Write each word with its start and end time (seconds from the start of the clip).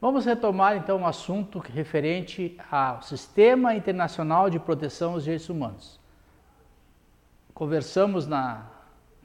Vamos 0.00 0.24
retomar 0.24 0.78
então 0.78 0.96
um 0.96 1.06
assunto 1.06 1.58
referente 1.58 2.58
ao 2.70 3.02
Sistema 3.02 3.74
Internacional 3.74 4.48
de 4.48 4.58
Proteção 4.58 5.12
aos 5.12 5.24
Direitos 5.24 5.50
Humanos. 5.50 6.00
Conversamos 7.52 8.26
na, 8.26 8.66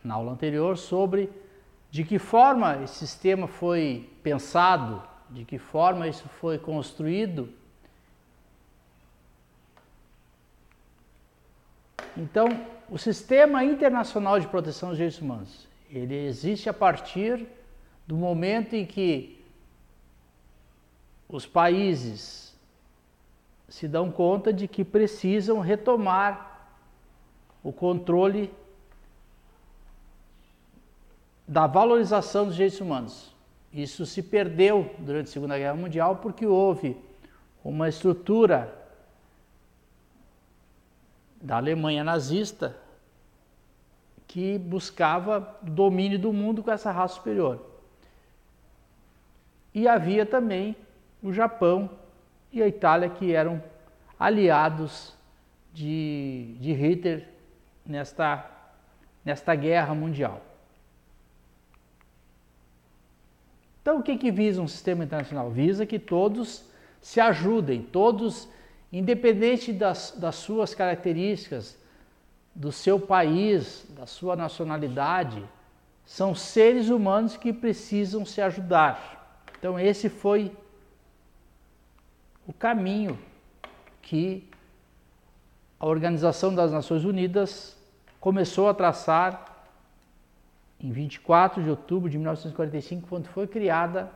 na 0.03 0.15
aula 0.15 0.33
anterior 0.33 0.77
sobre 0.77 1.29
de 1.89 2.03
que 2.03 2.19
forma 2.19 2.83
esse 2.83 2.95
sistema 2.95 3.47
foi 3.47 4.11
pensado, 4.21 5.01
de 5.29 5.45
que 5.45 5.57
forma 5.57 6.09
isso 6.09 6.27
foi 6.27 6.57
construído. 6.57 7.47
Então, 12.17 12.49
o 12.89 12.97
Sistema 12.97 13.63
Internacional 13.63 14.41
de 14.41 14.47
Proteção 14.47 14.89
aos 14.89 14.97
Direitos 14.97 15.21
Humanos, 15.21 15.69
ele 15.89 16.25
existe 16.25 16.67
a 16.67 16.73
partir 16.73 17.47
do 18.05 18.17
momento 18.17 18.73
em 18.73 18.85
que 18.85 19.44
os 21.27 21.45
países 21.45 22.55
se 23.67 23.87
dão 23.87 24.11
conta 24.11 24.53
de 24.53 24.67
que 24.67 24.83
precisam 24.83 25.59
retomar 25.59 26.69
o 27.63 27.73
controle 27.73 28.53
da 31.47 31.67
valorização 31.67 32.45
dos 32.45 32.55
direitos 32.55 32.79
humanos. 32.79 33.35
Isso 33.73 34.05
se 34.05 34.21
perdeu 34.23 34.95
durante 34.99 35.29
a 35.29 35.31
Segunda 35.31 35.57
Guerra 35.57 35.75
Mundial 35.75 36.17
porque 36.17 36.45
houve 36.45 36.95
uma 37.63 37.89
estrutura 37.89 38.73
da 41.41 41.57
Alemanha 41.57 42.03
nazista 42.03 42.77
que 44.27 44.57
buscava 44.57 45.57
domínio 45.61 46.17
do 46.17 46.31
mundo 46.31 46.63
com 46.63 46.71
essa 46.71 46.91
raça 46.91 47.15
superior. 47.15 47.63
E 49.73 49.87
havia 49.87 50.25
também 50.25 50.75
o 51.25 51.33
Japão 51.33 51.89
e 52.51 52.61
a 52.61 52.67
Itália, 52.67 53.09
que 53.09 53.33
eram 53.33 53.61
aliados 54.19 55.11
de, 55.73 56.55
de 56.59 56.71
Hitler 56.71 57.27
nesta, 57.83 58.45
nesta 59.25 59.55
guerra 59.55 59.95
mundial. 59.95 60.39
Então, 63.81 63.99
o 63.99 64.03
que, 64.03 64.17
que 64.17 64.31
visa 64.31 64.61
um 64.61 64.67
sistema 64.67 65.03
internacional? 65.03 65.49
Visa 65.49 65.85
que 65.85 65.97
todos 65.97 66.63
se 67.01 67.19
ajudem, 67.19 67.81
todos, 67.81 68.47
independente 68.91 69.73
das, 69.73 70.11
das 70.17 70.35
suas 70.35 70.75
características, 70.75 71.77
do 72.53 72.71
seu 72.71 72.99
país, 72.99 73.83
da 73.89 74.05
sua 74.05 74.35
nacionalidade, 74.35 75.43
são 76.05 76.35
seres 76.35 76.89
humanos 76.89 77.35
que 77.35 77.51
precisam 77.51 78.23
se 78.25 78.41
ajudar. 78.41 79.43
Então, 79.57 79.79
esse 79.79 80.07
foi 80.07 80.51
o 82.47 82.53
caminho 82.53 83.17
que 84.01 84.49
a 85.79 85.85
Organização 85.85 86.53
das 86.53 86.71
Nações 86.71 87.03
Unidas 87.03 87.77
começou 88.19 88.69
a 88.69 88.73
traçar 88.73 89.55
em 90.79 90.91
24 90.91 91.63
de 91.63 91.69
outubro 91.69 92.09
de 92.09 92.17
1945, 92.17 93.07
quando 93.07 93.27
foi 93.27 93.47
criada 93.47 94.11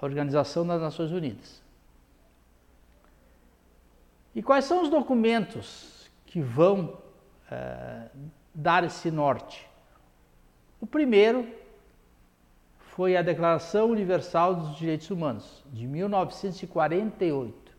a 0.00 0.04
Organização 0.04 0.66
das 0.66 0.80
Nações 0.80 1.10
Unidas. 1.10 1.60
E 4.34 4.42
quais 4.42 4.64
são 4.64 4.82
os 4.82 4.88
documentos 4.88 6.08
que 6.26 6.40
vão 6.40 6.98
é, 7.50 8.08
dar 8.54 8.84
esse 8.84 9.10
norte? 9.10 9.68
O 10.80 10.86
primeiro 10.86 11.46
foi 12.94 13.16
a 13.16 13.22
Declaração 13.22 13.90
Universal 13.90 14.54
dos 14.54 14.76
Direitos 14.76 15.10
Humanos, 15.10 15.62
de 15.72 15.86
1948, 15.86 17.72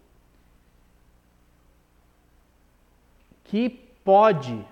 que 3.43 3.69
pode 4.03 4.65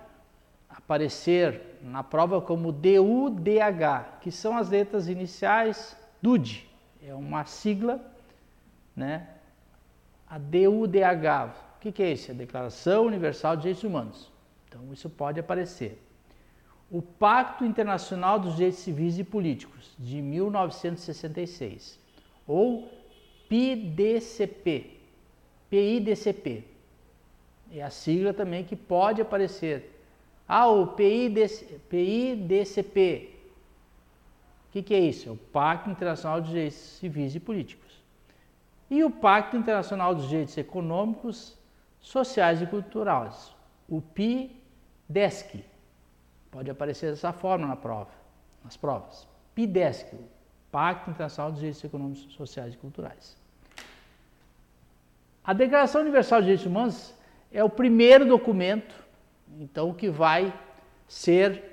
aparecer 0.68 1.78
na 1.82 2.02
prova 2.02 2.40
como 2.40 2.72
DUDH, 2.72 4.20
que 4.20 4.32
são 4.32 4.56
as 4.56 4.70
letras 4.70 5.08
iniciais 5.08 5.96
DUD, 6.22 6.68
é 7.06 7.14
uma 7.14 7.44
sigla, 7.44 8.00
né? 8.96 9.28
A 10.28 10.38
DUDH, 10.38 11.54
o 11.76 11.80
que, 11.80 11.92
que 11.92 12.02
é 12.02 12.12
isso? 12.12 12.30
É 12.30 12.34
a 12.34 12.36
Declaração 12.36 13.06
Universal 13.06 13.56
dos 13.56 13.62
Direitos 13.62 13.84
Humanos. 13.84 14.30
Então, 14.68 14.80
isso 14.92 15.10
pode 15.10 15.38
aparecer 15.38 16.00
o 16.90 17.00
Pacto 17.00 17.64
Internacional 17.64 18.38
dos 18.38 18.56
Direitos 18.56 18.80
Civis 18.80 19.18
e 19.18 19.24
Políticos, 19.24 19.94
de 19.98 20.20
1966, 20.20 21.98
ou 22.46 22.90
PIDCP, 23.48 24.98
PIDCP. 25.68 26.64
É 27.72 27.82
a 27.82 27.90
sigla 27.90 28.34
também 28.34 28.64
que 28.64 28.74
pode 28.74 29.22
aparecer. 29.22 30.02
Ah, 30.48 30.66
o 30.66 30.88
PIDC, 30.88 31.80
PIDCP. 31.88 33.36
O 34.68 34.72
que, 34.72 34.82
que 34.82 34.94
é 34.94 34.98
isso? 34.98 35.28
É 35.28 35.32
o 35.32 35.36
Pacto 35.36 35.88
Internacional 35.90 36.40
dos 36.40 36.50
Direitos 36.50 36.76
Civis 36.76 37.34
e 37.36 37.40
Políticos. 37.40 38.00
E 38.90 39.04
o 39.04 39.10
Pacto 39.10 39.56
Internacional 39.56 40.12
dos 40.12 40.28
Direitos 40.28 40.58
Econômicos, 40.58 41.56
Sociais 42.00 42.60
e 42.60 42.66
Culturais, 42.66 43.52
o 43.88 44.00
PIDESC. 44.00 45.69
Pode 46.50 46.70
aparecer 46.70 47.10
dessa 47.10 47.32
forma 47.32 47.66
na 47.66 47.76
prova, 47.76 48.10
nas 48.64 48.76
provas. 48.76 49.28
PIDESC, 49.54 50.16
Pacto 50.70 51.10
Internacional 51.10 51.52
dos 51.52 51.60
Direitos 51.60 51.84
Econômicos, 51.84 52.32
Sociais 52.34 52.74
e 52.74 52.76
Culturais. 52.76 53.36
A 55.44 55.52
Declaração 55.52 56.00
Universal 56.00 56.40
de 56.40 56.46
Direitos 56.46 56.66
Humanos 56.66 57.14
é 57.52 57.62
o 57.62 57.70
primeiro 57.70 58.26
documento, 58.26 58.94
então, 59.58 59.92
que 59.92 60.08
vai 60.08 60.52
ser 61.08 61.64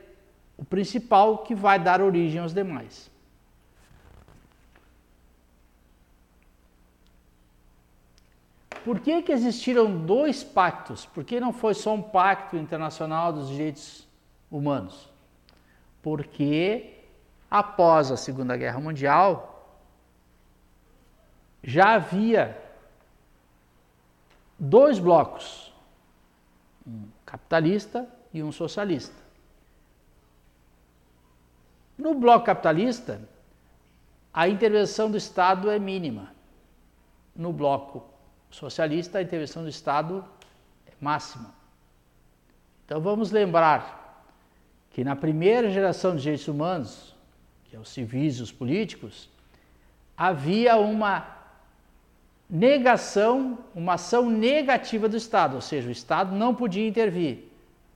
o 0.57 0.65
principal 0.65 1.39
que 1.39 1.53
vai 1.53 1.77
dar 1.77 2.01
origem 2.01 2.41
aos 2.41 2.53
demais. 2.53 3.11
Por 8.83 8.99
que, 8.99 9.21
que 9.21 9.31
existiram 9.31 10.05
dois 10.05 10.43
pactos? 10.43 11.05
Por 11.05 11.23
que 11.23 11.39
não 11.39 11.51
foi 11.51 11.73
só 11.73 11.93
um 11.93 12.01
pacto 12.01 12.55
internacional 12.55 13.33
dos 13.33 13.49
direitos 13.49 14.06
humanos. 14.49 15.09
Porque 16.01 17.03
após 17.49 18.11
a 18.11 18.17
Segunda 18.17 18.55
Guerra 18.55 18.79
Mundial 18.79 19.53
já 21.63 21.95
havia 21.95 22.61
dois 24.57 24.99
blocos, 24.99 25.73
um 26.85 27.07
capitalista 27.25 28.07
e 28.33 28.41
um 28.41 28.51
socialista. 28.51 29.15
No 31.97 32.13
bloco 32.13 32.45
capitalista, 32.45 33.19
a 34.33 34.47
intervenção 34.47 35.09
do 35.09 35.17
Estado 35.17 35.69
é 35.69 35.79
mínima. 35.79 36.31
No 37.35 37.51
bloco 37.51 38.03
socialista, 38.51 39.17
a 39.17 39.21
intervenção 39.21 39.63
do 39.63 39.69
Estado 39.69 40.23
é 40.85 40.91
máxima. 41.01 41.53
Então 42.85 43.01
vamos 43.01 43.31
lembrar 43.31 43.96
que 44.97 45.03
na 45.03 45.15
primeira 45.15 45.69
geração 45.69 46.15
de 46.15 46.23
direitos 46.23 46.47
humanos, 46.47 47.15
que 47.65 47.75
é 47.75 47.79
os 47.79 47.87
civis 47.89 48.37
e 48.37 48.41
os 48.41 48.51
políticos, 48.51 49.29
havia 50.17 50.75
uma 50.77 51.37
negação, 52.49 53.59
uma 53.75 53.93
ação 53.93 54.27
negativa 54.27 55.07
do 55.07 55.15
Estado, 55.15 55.53
ou 55.53 55.61
seja, 55.61 55.87
o 55.87 55.91
Estado 55.91 56.35
não 56.35 56.55
podia 56.55 56.87
intervir. 56.87 57.43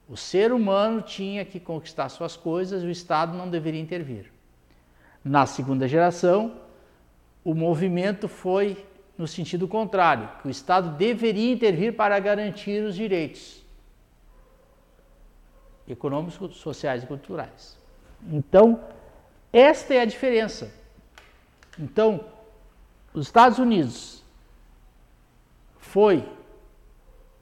O 0.08 0.16
ser 0.16 0.52
humano 0.52 1.02
tinha 1.02 1.44
que 1.44 1.60
conquistar 1.60 2.08
suas 2.08 2.38
coisas 2.38 2.84
o 2.84 2.90
Estado 2.92 3.36
não 3.36 3.50
deveria 3.50 3.82
intervir. 3.82 4.32
Na 5.26 5.48
segunda 5.48 5.88
geração, 5.88 6.54
o 7.44 7.56
movimento 7.56 8.28
foi 8.28 8.78
no 9.18 9.26
sentido 9.26 9.68
contrário, 9.68 10.30
que 10.40 10.48
o 10.48 10.52
Estado 10.52 10.96
deveria 10.98 11.52
intervir 11.52 11.96
para 11.96 12.20
garantir 12.20 12.84
os 12.84 12.94
direitos 12.94 13.61
econômicos, 15.92 16.56
sociais 16.58 17.04
e 17.04 17.08
culturais. 17.08 17.78
Então, 18.30 18.80
esta 19.52 19.94
é 19.94 20.02
a 20.02 20.06
diferença. 20.06 20.72
Então, 21.78 22.26
os 23.14 23.28
Estados 23.28 23.60
Unidos 23.60 24.24
foi 25.78 26.28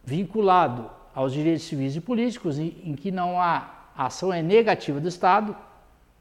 vinculado 0.04 0.90
aos 1.14 1.34
direitos 1.34 1.64
civis 1.64 1.96
e 1.96 2.02
políticos, 2.02 2.58
em, 2.58 2.96
que 2.96 3.12
não 3.12 3.40
há 3.40 3.70
a 3.96 4.06
ação 4.06 4.32
é 4.32 4.42
negativa 4.42 5.00
do 5.00 5.08
Estado, 5.08 5.56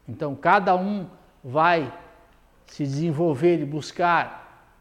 então 0.08 0.34
cada 0.34 0.74
um 0.74 1.06
vai 1.42 1.92
se 2.66 2.82
desenvolver 2.82 3.60
e 3.60 3.64
buscar 3.64 4.74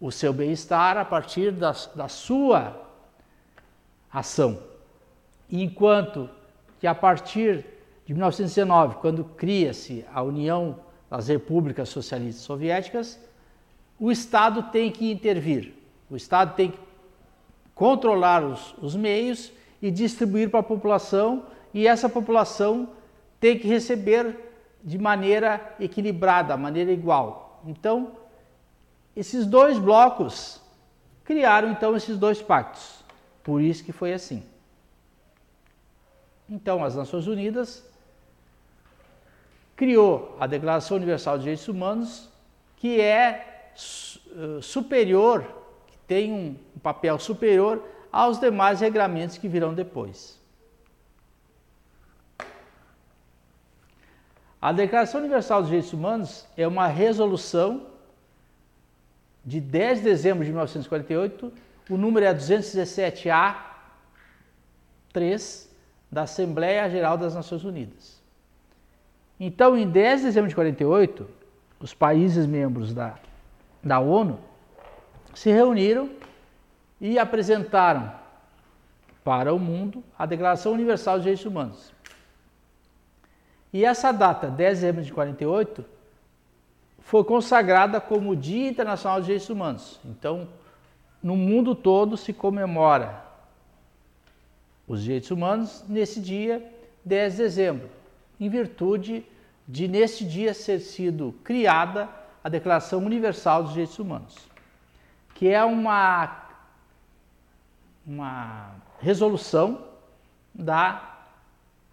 o 0.00 0.12
seu 0.12 0.32
bem-estar 0.32 0.96
a 0.96 1.04
partir 1.04 1.50
da, 1.50 1.74
da 1.94 2.08
sua 2.08 2.80
ação. 4.12 4.62
Enquanto 5.50 6.30
que 6.78 6.86
a 6.86 6.94
partir 6.94 7.64
de 8.06 8.14
1919, 8.14 8.96
quando 8.96 9.24
cria-se 9.24 10.04
a 10.12 10.22
União 10.22 10.78
das 11.10 11.28
Repúblicas 11.28 11.88
Socialistas 11.88 12.44
Soviéticas, 12.44 13.18
o 13.98 14.10
Estado 14.10 14.64
tem 14.70 14.90
que 14.90 15.10
intervir. 15.10 15.74
O 16.10 16.16
Estado 16.16 16.54
tem 16.54 16.70
que 16.70 16.78
controlar 17.74 18.44
os, 18.44 18.74
os 18.80 18.94
meios 18.94 19.52
e 19.80 19.90
distribuir 19.90 20.50
para 20.50 20.60
a 20.60 20.64
população, 20.64 21.44
e 21.72 21.86
essa 21.86 22.08
população 22.08 22.88
tem 23.38 23.58
que 23.58 23.68
receber 23.68 24.36
de 24.82 24.98
maneira 24.98 25.76
equilibrada, 25.78 26.56
maneira 26.56 26.90
igual. 26.90 27.62
Então, 27.66 28.12
esses 29.14 29.46
dois 29.46 29.78
blocos 29.78 30.60
criaram 31.24 31.70
então 31.70 31.96
esses 31.96 32.16
dois 32.16 32.40
pactos. 32.40 33.04
Por 33.42 33.60
isso 33.60 33.84
que 33.84 33.92
foi 33.92 34.12
assim. 34.12 34.42
Então, 36.48 36.82
as 36.82 36.94
Nações 36.94 37.26
Unidas 37.26 37.84
criou 39.76 40.36
a 40.40 40.46
Declaração 40.46 40.96
Universal 40.96 41.36
de 41.36 41.44
Direitos 41.44 41.68
Humanos, 41.68 42.28
que 42.76 43.00
é 43.00 43.72
eh, 43.74 44.60
superior, 44.62 45.44
que 45.86 45.98
tem 46.06 46.32
um 46.32 46.56
papel 46.82 47.18
superior 47.18 47.84
aos 48.10 48.40
demais 48.40 48.80
regramentos 48.80 49.36
que 49.36 49.46
virão 49.46 49.74
depois. 49.74 50.38
A 54.60 54.72
Declaração 54.72 55.20
Universal 55.20 55.60
dos 55.60 55.68
Direitos 55.68 55.92
Humanos 55.92 56.46
é 56.56 56.66
uma 56.66 56.88
resolução 56.88 57.86
de 59.44 59.60
10 59.60 59.98
de 59.98 60.04
dezembro 60.04 60.44
de 60.44 60.50
1948, 60.50 61.52
o 61.88 61.96
número 61.96 62.26
é 62.26 62.34
217A 62.34 63.56
3 65.12 65.67
da 66.10 66.22
Assembleia 66.22 66.88
Geral 66.88 67.16
das 67.18 67.34
Nações 67.34 67.64
Unidas. 67.64 68.22
Então, 69.38 69.76
em 69.76 69.88
10 69.88 70.20
de 70.20 70.26
dezembro 70.26 70.48
de 70.48 70.54
48, 70.54 71.28
os 71.78 71.94
países 71.94 72.46
membros 72.46 72.92
da, 72.92 73.14
da 73.82 74.00
ONU 74.00 74.38
se 75.34 75.50
reuniram 75.50 76.10
e 77.00 77.18
apresentaram 77.18 78.12
para 79.22 79.54
o 79.54 79.58
mundo 79.58 80.02
a 80.18 80.26
Declaração 80.26 80.72
Universal 80.72 81.16
dos 81.16 81.24
Direitos 81.24 81.46
Humanos. 81.46 81.92
E 83.72 83.84
essa 83.84 84.10
data, 84.10 84.48
10 84.48 84.56
de 84.56 84.80
dezembro 84.80 85.04
de 85.04 85.12
48, 85.12 85.84
foi 87.00 87.22
consagrada 87.22 88.00
como 88.00 88.34
Dia 88.34 88.68
Internacional 88.68 89.18
dos 89.18 89.26
Direitos 89.26 89.50
Humanos. 89.50 90.00
Então, 90.04 90.48
no 91.22 91.36
mundo 91.36 91.74
todo 91.74 92.16
se 92.16 92.32
comemora 92.32 93.27
os 94.88 95.02
direitos 95.02 95.30
humanos 95.30 95.84
nesse 95.86 96.20
dia, 96.20 96.66
10 97.04 97.32
de 97.32 97.42
dezembro, 97.42 97.90
em 98.40 98.48
virtude 98.48 99.24
de 99.66 99.86
nesse 99.86 100.24
dia 100.24 100.54
ser 100.54 100.80
sido 100.80 101.34
criada 101.44 102.08
a 102.42 102.48
Declaração 102.48 103.04
Universal 103.04 103.64
dos 103.64 103.72
Direitos 103.72 103.98
Humanos, 103.98 104.34
que 105.34 105.48
é 105.48 105.62
uma 105.62 106.44
uma 108.06 108.76
resolução 109.00 109.84
da 110.54 111.18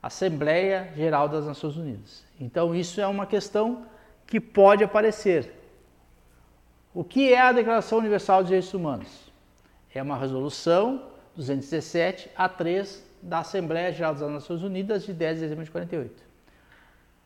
Assembleia 0.02 0.94
Geral 0.96 1.28
das 1.28 1.46
Nações 1.46 1.76
Unidas. 1.76 2.24
Então 2.40 2.74
isso 2.74 3.02
é 3.02 3.08
uma 3.08 3.26
questão 3.26 3.86
que 4.26 4.40
pode 4.40 4.82
aparecer. 4.82 5.54
O 6.94 7.04
que 7.04 7.34
é 7.34 7.42
a 7.42 7.52
Declaração 7.52 7.98
Universal 7.98 8.40
dos 8.40 8.48
Direitos 8.48 8.74
Humanos? 8.74 9.30
É 9.94 10.02
uma 10.02 10.18
resolução 10.18 11.04
217 11.36 12.30
a 12.36 12.48
3 12.48 13.04
da 13.22 13.40
Assembleia 13.40 13.92
Geral 13.92 14.14
das 14.14 14.30
Nações 14.30 14.62
Unidas 14.64 15.04
de 15.04 15.14
10 15.14 15.36
de 15.36 15.42
dezembro 15.42 15.66
de 15.66 15.72
48. 15.72 16.24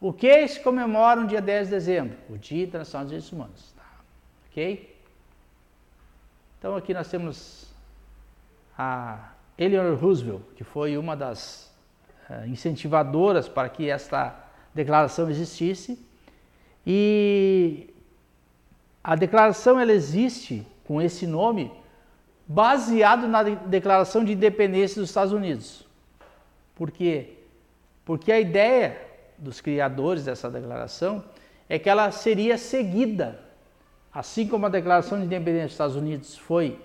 O 0.02 0.14
que 0.14 0.48
se 0.48 0.60
comemora 0.62 1.20
no 1.20 1.28
dia 1.28 1.42
10 1.42 1.68
de 1.68 1.74
dezembro? 1.74 2.18
O 2.30 2.38
Dia 2.38 2.64
Internacional 2.64 3.04
dos 3.04 3.12
Direitos 3.12 3.32
Humanos. 3.32 3.74
Tá. 3.76 3.84
Ok? 4.50 4.98
Então 6.58 6.76
aqui 6.76 6.94
nós 6.94 7.10
temos 7.10 7.68
a 8.78 9.34
Eleanor 9.58 9.98
Roosevelt, 9.98 10.42
que 10.56 10.64
foi 10.64 10.98
uma 10.98 11.16
das 11.16 11.70
uh, 12.30 12.48
incentivadoras 12.48 13.50
para 13.50 13.68
que 13.68 13.90
esta 13.90 14.36
declaração 14.74 15.30
existisse. 15.30 16.00
E 16.88 17.94
a 19.04 19.16
declaração 19.16 19.80
ela 19.80 19.92
existe 19.92 20.66
com 20.86 21.02
esse 21.02 21.28
nome 21.28 21.72
baseado 22.52 23.28
na 23.28 23.44
Declaração 23.44 24.26
de 24.26 24.34
Independência 24.34 25.00
dos 25.00 25.12
Estados 25.12 25.32
Unidos. 25.32 25.86
Por 26.74 26.90
quê? 26.90 27.36
Porque 28.04 28.32
a 28.32 28.40
ideia 28.40 29.00
dos 29.38 29.62
criadores 29.62 30.26
dessa 30.26 30.50
declaração 30.50 31.24
é 31.70 31.78
que 31.78 31.88
ela 31.88 32.10
seria 32.10 32.58
seguida, 32.58 33.40
assim 34.12 34.48
como 34.48 34.66
a 34.66 34.70
Declaração 34.70 35.20
de 35.20 35.26
Independência 35.26 35.68
dos 35.68 35.74
Estados 35.74 35.96
Unidos 35.96 36.36
foi, 36.36 36.80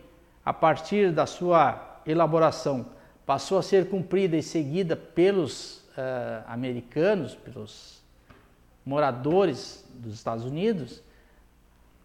a 0.45 0.53
partir 0.53 1.11
da 1.11 1.25
sua 1.25 2.01
elaboração, 2.05 2.85
passou 3.25 3.57
a 3.57 3.63
ser 3.63 3.89
cumprida 3.89 4.37
e 4.37 4.43
seguida 4.43 4.95
pelos 4.95 5.79
uh, 5.79 6.45
americanos, 6.47 7.35
pelos 7.35 8.03
moradores 8.85 9.83
dos 9.95 10.13
Estados 10.13 10.45
Unidos, 10.45 11.03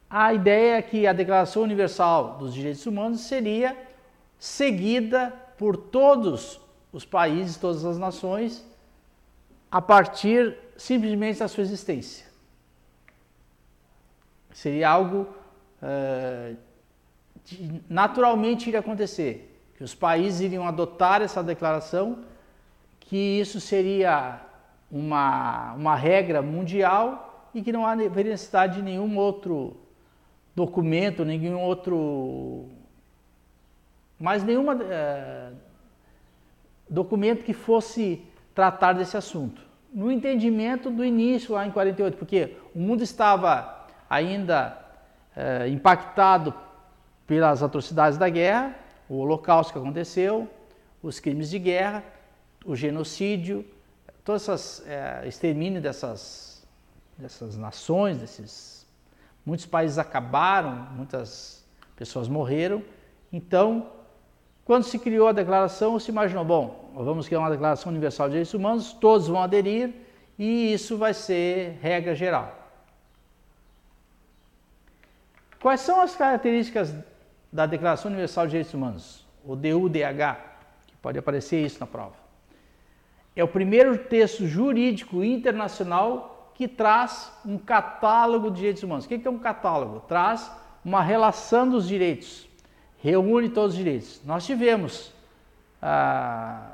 a 0.09 0.33
ideia 0.33 0.77
é 0.77 0.81
que 0.81 1.05
a 1.05 1.13
Declaração 1.13 1.61
Universal 1.61 2.37
dos 2.37 2.53
Direitos 2.53 2.85
Humanos 2.85 3.21
seria 3.21 3.77
seguida 4.39 5.33
por 5.57 5.77
todos 5.77 6.59
os 6.91 7.05
países, 7.05 7.57
todas 7.57 7.85
as 7.85 7.97
nações, 7.97 8.65
a 9.69 9.81
partir 9.81 10.57
simplesmente 10.75 11.39
da 11.39 11.47
sua 11.47 11.61
existência. 11.61 12.25
Seria 14.51 14.89
algo 14.89 15.27
uh, 15.83 16.57
naturalmente 17.87 18.67
iria 18.67 18.79
acontecer, 18.79 19.61
que 19.75 19.83
os 19.83 19.95
países 19.95 20.41
iriam 20.41 20.67
adotar 20.67 21.21
essa 21.21 21.43
declaração, 21.43 22.23
que 22.99 23.39
isso 23.39 23.59
seria 23.61 24.41
uma, 24.91 25.73
uma 25.73 25.95
regra 25.95 26.41
mundial 26.41 27.49
e 27.53 27.61
que 27.61 27.71
não 27.71 27.85
haveria 27.85 28.31
necessidade 28.31 28.75
de 28.75 28.81
nenhum 28.81 29.17
outro 29.17 29.77
documento, 30.59 31.23
nenhum 31.23 31.59
outro. 31.61 32.65
mais 34.19 34.43
nenhum 34.43 34.69
é, 34.71 35.51
documento 36.89 37.45
que 37.45 37.53
fosse 37.53 38.21
tratar 38.53 38.93
desse 38.93 39.15
assunto. 39.15 39.61
No 39.93 40.11
entendimento 40.11 40.91
do 40.91 41.03
início, 41.03 41.53
lá 41.53 41.65
em 41.65 41.71
48, 41.71 42.17
porque 42.17 42.57
o 42.75 42.79
mundo 42.79 43.01
estava 43.01 43.87
ainda 44.09 44.77
é, 45.35 45.67
impactado 45.69 46.53
pelas 47.25 47.63
atrocidades 47.63 48.17
da 48.17 48.27
guerra, 48.27 48.75
o 49.07 49.15
holocausto 49.15 49.71
que 49.71 49.79
aconteceu, 49.79 50.47
os 51.01 51.19
crimes 51.19 51.49
de 51.49 51.57
guerra, 51.57 52.03
o 52.65 52.75
genocídio, 52.75 53.65
todo 54.25 54.35
esse 54.35 54.83
é, 54.85 55.23
extermínio 55.25 55.81
dessas, 55.81 56.67
dessas 57.17 57.55
nações, 57.55 58.17
desses 58.17 58.78
Muitos 59.49 59.65
países 59.65 59.97
acabaram, 59.97 60.89
muitas 60.95 61.65
pessoas 61.95 62.27
morreram. 62.27 62.83
Então, 63.33 63.89
quando 64.63 64.83
se 64.83 64.99
criou 64.99 65.27
a 65.27 65.31
declaração, 65.31 65.99
se 65.99 66.11
imaginou, 66.11 66.45
bom, 66.45 66.91
vamos 66.93 67.27
criar 67.27 67.39
uma 67.39 67.49
declaração 67.49 67.91
universal 67.91 68.27
de 68.27 68.33
direitos 68.33 68.53
humanos, 68.53 68.93
todos 68.93 69.27
vão 69.27 69.41
aderir 69.41 69.91
e 70.37 70.71
isso 70.71 70.99
vai 70.99 71.15
ser 71.15 71.79
regra 71.81 72.13
geral. 72.13 72.55
Quais 75.59 75.81
são 75.81 75.99
as 75.99 76.15
características 76.15 76.93
da 77.51 77.65
Declaração 77.65 78.11
Universal 78.11 78.45
de 78.45 78.51
Direitos 78.51 78.73
Humanos, 78.75 79.25
o 79.43 79.55
DUDH, 79.55 80.37
que 80.85 80.95
pode 81.01 81.17
aparecer 81.17 81.65
isso 81.65 81.79
na 81.79 81.87
prova? 81.87 82.13
É 83.35 83.43
o 83.43 83.47
primeiro 83.47 83.97
texto 83.97 84.45
jurídico 84.45 85.23
internacional 85.23 86.38
que 86.59 86.67
traz 86.67 87.31
um 87.45 87.57
catálogo 87.57 88.51
de 88.51 88.57
direitos 88.57 88.83
humanos. 88.83 89.05
O 89.05 89.07
que 89.07 89.25
é 89.25 89.31
um 89.31 89.39
catálogo? 89.39 90.01
Traz 90.01 90.51
uma 90.83 91.01
relação 91.01 91.69
dos 91.69 91.87
direitos, 91.87 92.49
reúne 93.01 93.47
todos 93.47 93.71
os 93.71 93.77
direitos. 93.77 94.21
Nós 94.25 94.45
tivemos 94.45 95.13
a, 95.81 96.73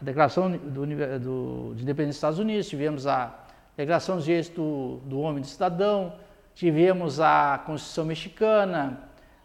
a 0.00 0.04
Declaração 0.04 0.48
do, 0.52 0.86
do, 0.86 1.74
de 1.74 1.82
Independência 1.82 2.10
dos 2.10 2.14
Estados 2.14 2.38
Unidos, 2.38 2.68
tivemos 2.68 3.08
a 3.08 3.34
Declaração 3.76 4.14
dos 4.14 4.24
Direitos 4.24 4.50
do, 4.50 4.98
do 4.98 5.18
Homem 5.18 5.38
e 5.38 5.40
do 5.40 5.48
Cidadão, 5.48 6.12
tivemos 6.54 7.18
a 7.18 7.60
Constituição 7.66 8.04
Mexicana, 8.04 9.00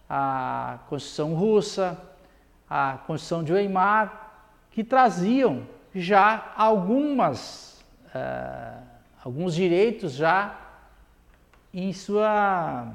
a 0.08 0.82
Constituição 0.88 1.34
Russa, 1.34 2.00
a 2.70 3.00
Constituição 3.08 3.44
de 3.44 3.52
Weimar, 3.52 4.34
que 4.70 4.84
traziam 4.84 5.64
já 5.96 6.54
algumas 6.56 7.84
uh, 8.14 8.93
alguns 9.24 9.56
direitos 9.56 10.14
já 10.14 10.60
em 11.74 11.94
sua, 11.94 12.92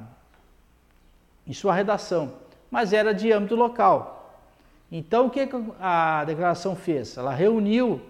em 1.45 1.53
sua 1.53 1.73
redação, 1.73 2.33
mas 2.69 2.93
era 2.93 3.13
de 3.13 3.31
âmbito 3.31 3.55
local. 3.55 4.39
Então, 4.91 5.27
o 5.27 5.29
que 5.29 5.47
a 5.79 6.23
declaração 6.25 6.75
fez? 6.75 7.17
Ela 7.17 7.33
reuniu 7.33 8.01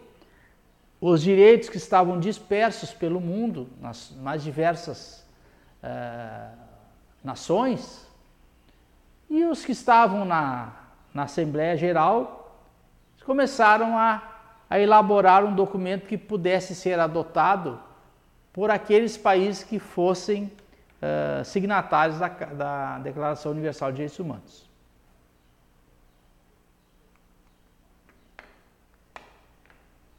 os 0.99 1.21
direitos 1.21 1.69
que 1.69 1.77
estavam 1.77 2.19
dispersos 2.19 2.93
pelo 2.93 3.21
mundo, 3.21 3.69
nas 3.79 4.11
mais 4.11 4.43
diversas 4.43 5.25
uh, 5.81 6.57
nações, 7.23 8.05
e 9.29 9.45
os 9.45 9.63
que 9.63 9.71
estavam 9.71 10.25
na, 10.25 10.73
na 11.13 11.23
Assembleia 11.23 11.77
Geral 11.77 12.35
começaram 13.25 13.97
a, 13.97 14.23
a 14.69 14.79
elaborar 14.79 15.45
um 15.45 15.53
documento 15.53 16.07
que 16.07 16.17
pudesse 16.17 16.75
ser 16.75 16.99
adotado 16.99 17.79
por 18.51 18.71
aqueles 18.71 19.17
países 19.17 19.63
que 19.63 19.79
fossem 19.79 20.45
uh, 20.45 21.43
signatários 21.45 22.19
da, 22.19 22.27
da 22.27 22.99
Declaração 22.99 23.51
Universal 23.51 23.91
de 23.91 23.95
Direitos 23.97 24.19
Humanos. 24.19 24.69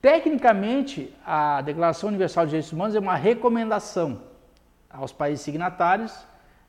Tecnicamente, 0.00 1.14
a 1.26 1.60
Declaração 1.60 2.08
Universal 2.08 2.46
de 2.46 2.50
Direitos 2.50 2.72
Humanos 2.72 2.96
é 2.96 2.98
uma 2.98 3.16
recomendação 3.16 4.22
aos 4.88 5.12
países 5.12 5.44
signatários, 5.44 6.12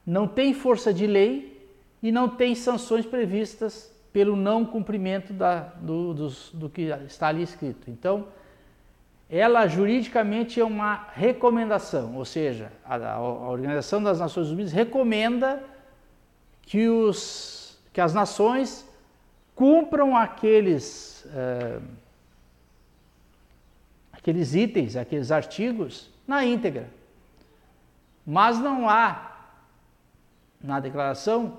não 0.05 0.27
tem 0.27 0.53
força 0.53 0.93
de 0.93 1.07
lei 1.07 1.69
e 2.03 2.11
não 2.11 2.27
tem 2.27 2.53
sanções 2.55 3.05
previstas 3.05 3.89
pelo 4.11 4.35
não 4.35 4.65
cumprimento 4.65 5.31
da, 5.31 5.59
do, 5.79 6.13
do, 6.53 6.69
que 6.69 6.81
está 7.05 7.27
ali 7.27 7.43
escrito. 7.43 7.89
Então, 7.89 8.27
ela 9.31 9.65
juridicamente 9.65 10.59
é 10.59 10.65
uma 10.65 11.07
recomendação, 11.13 12.17
ou 12.17 12.25
seja, 12.25 12.69
a, 12.83 13.13
a 13.13 13.21
Organização 13.21 14.03
das 14.03 14.19
Nações 14.19 14.49
Unidas 14.49 14.73
recomenda 14.73 15.63
que, 16.63 16.89
os, 16.89 17.79
que 17.93 18.01
as 18.01 18.13
nações 18.13 18.85
cumpram 19.55 20.17
aqueles. 20.17 21.25
Eh, 21.33 21.79
aqueles 24.11 24.53
itens, 24.53 24.95
aqueles 24.95 25.31
artigos 25.31 26.11
na 26.27 26.45
íntegra. 26.45 26.87
Mas 28.25 28.59
não 28.59 28.87
há 28.87 29.31
na 30.61 30.79
declaração 30.79 31.57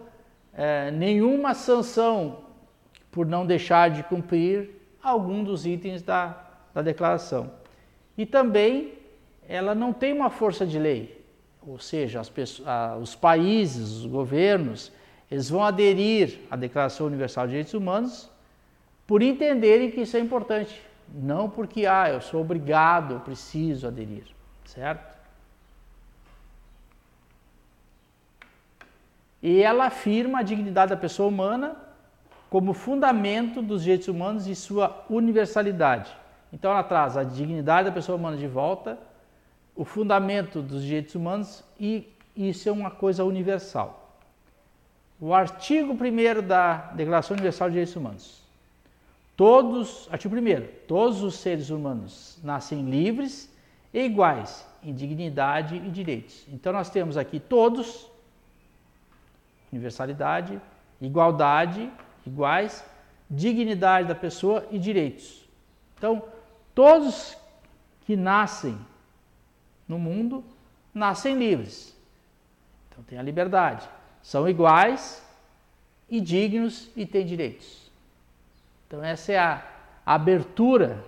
é, 0.54 0.90
nenhuma 0.92 1.54
sanção 1.54 2.44
por 3.10 3.26
não 3.26 3.44
deixar 3.44 3.90
de 3.90 4.04
cumprir 4.04 4.70
algum 5.02 5.42
dos 5.42 5.66
itens 5.66 6.02
da, 6.02 6.36
da 6.72 6.82
declaração. 6.82 7.61
E 8.22 8.26
também 8.26 8.92
ela 9.48 9.74
não 9.74 9.92
tem 9.92 10.12
uma 10.12 10.30
força 10.30 10.64
de 10.64 10.78
lei, 10.78 11.26
ou 11.66 11.80
seja, 11.80 12.20
as 12.20 12.28
pessoas, 12.28 12.68
os 13.00 13.16
países, 13.16 13.90
os 13.96 14.06
governos, 14.06 14.92
eles 15.28 15.50
vão 15.50 15.64
aderir 15.64 16.38
à 16.48 16.54
Declaração 16.54 17.08
Universal 17.08 17.46
de 17.46 17.50
Direitos 17.50 17.74
Humanos 17.74 18.30
por 19.08 19.22
entenderem 19.22 19.90
que 19.90 20.02
isso 20.02 20.16
é 20.16 20.20
importante. 20.20 20.80
Não 21.12 21.50
porque, 21.50 21.84
ah, 21.84 22.10
eu 22.10 22.20
sou 22.20 22.40
obrigado, 22.40 23.14
eu 23.14 23.20
preciso 23.20 23.88
aderir, 23.88 24.22
certo? 24.66 25.18
E 29.42 29.60
ela 29.60 29.86
afirma 29.86 30.38
a 30.38 30.42
dignidade 30.42 30.90
da 30.90 30.96
pessoa 30.96 31.28
humana 31.28 31.74
como 32.48 32.72
fundamento 32.72 33.60
dos 33.60 33.82
direitos 33.82 34.06
humanos 34.06 34.46
e 34.46 34.54
sua 34.54 35.04
universalidade. 35.10 36.21
Então 36.52 36.70
ela 36.70 36.82
traz 36.82 37.16
a 37.16 37.24
dignidade 37.24 37.88
da 37.88 37.94
pessoa 37.94 38.16
humana 38.16 38.36
de 38.36 38.46
volta, 38.46 38.98
o 39.74 39.84
fundamento 39.84 40.60
dos 40.60 40.82
direitos 40.82 41.14
humanos 41.14 41.64
e 41.80 42.12
isso 42.36 42.68
é 42.68 42.72
uma 42.72 42.90
coisa 42.90 43.24
universal. 43.24 44.18
O 45.20 45.32
artigo 45.32 45.92
1 45.92 46.46
da 46.46 46.92
Declaração 46.94 47.34
Universal 47.34 47.68
de 47.68 47.74
Direitos 47.74 47.96
Humanos 47.96 48.42
Todos, 49.36 50.08
artigo 50.12 50.36
1 50.36 50.40
todos 50.86 51.22
os 51.22 51.36
seres 51.36 51.70
humanos 51.70 52.38
nascem 52.44 52.88
livres 52.88 53.50
e 53.92 54.04
iguais 54.04 54.66
em 54.82 54.92
dignidade 54.92 55.76
e 55.76 55.90
direitos. 55.90 56.46
Então 56.52 56.72
nós 56.72 56.90
temos 56.90 57.16
aqui 57.16 57.40
todos, 57.40 58.10
universalidade, 59.72 60.60
igualdade, 61.00 61.90
iguais, 62.26 62.84
dignidade 63.28 64.06
da 64.06 64.14
pessoa 64.14 64.66
e 64.70 64.78
direitos. 64.78 65.48
Então, 65.96 66.22
todos 66.74 67.36
que 68.06 68.16
nascem 68.16 68.78
no 69.86 69.98
mundo 69.98 70.44
nascem 70.94 71.38
livres. 71.38 71.96
Então 72.88 73.02
tem 73.04 73.18
a 73.18 73.22
liberdade, 73.22 73.88
são 74.22 74.48
iguais 74.48 75.24
e 76.08 76.20
dignos 76.20 76.90
e 76.94 77.06
têm 77.06 77.24
direitos. 77.24 77.90
Então, 78.86 79.02
essa 79.02 79.32
é 79.32 79.38
a 79.38 79.66
abertura 80.04 81.02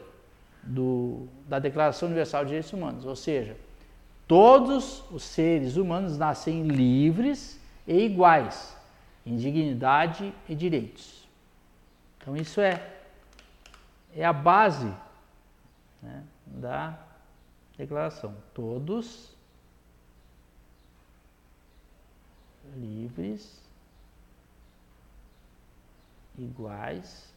do, 0.63 1.29
da 1.47 1.59
Declaração 1.59 2.07
Universal 2.07 2.45
de 2.45 2.49
Direitos 2.49 2.73
Humanos, 2.73 3.05
ou 3.05 3.15
seja, 3.15 3.59
todos 4.27 5.05
os 5.11 5.23
seres 5.23 5.77
humanos 5.77 6.17
nascem 6.17 6.63
livres 6.63 7.61
e 7.87 8.07
iguais 8.07 8.75
em 9.27 9.37
dignidade 9.37 10.33
e 10.49 10.55
direitos. 10.55 11.29
Então, 12.17 12.35
isso 12.35 12.59
é, 12.59 12.83
é 14.17 14.25
a 14.25 14.33
base 14.33 14.91
né, 16.05 16.23
da 16.47 16.99
declaração. 17.77 18.37
Todos 18.53 19.35
livres, 22.77 23.61
iguais 26.39 27.33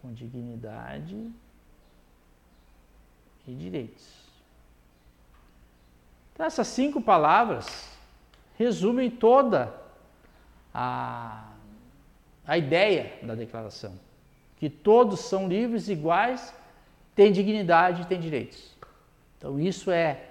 com 0.00 0.12
dignidade 0.12 1.30
e 3.46 3.54
direitos. 3.54 4.20
Então, 6.32 6.46
essas 6.46 6.66
cinco 6.68 7.00
palavras 7.00 7.90
resumem 8.56 9.10
toda 9.10 9.74
a, 10.72 11.52
a 12.46 12.56
ideia 12.56 13.18
da 13.22 13.34
declaração: 13.34 13.98
que 14.56 14.70
todos 14.70 15.20
são 15.20 15.48
livres, 15.48 15.88
iguais, 15.88 16.54
têm 17.14 17.32
dignidade 17.32 18.02
e 18.02 18.06
têm 18.06 18.20
direitos. 18.20 18.76
Então, 19.36 19.58
isso 19.58 19.90
é, 19.90 20.22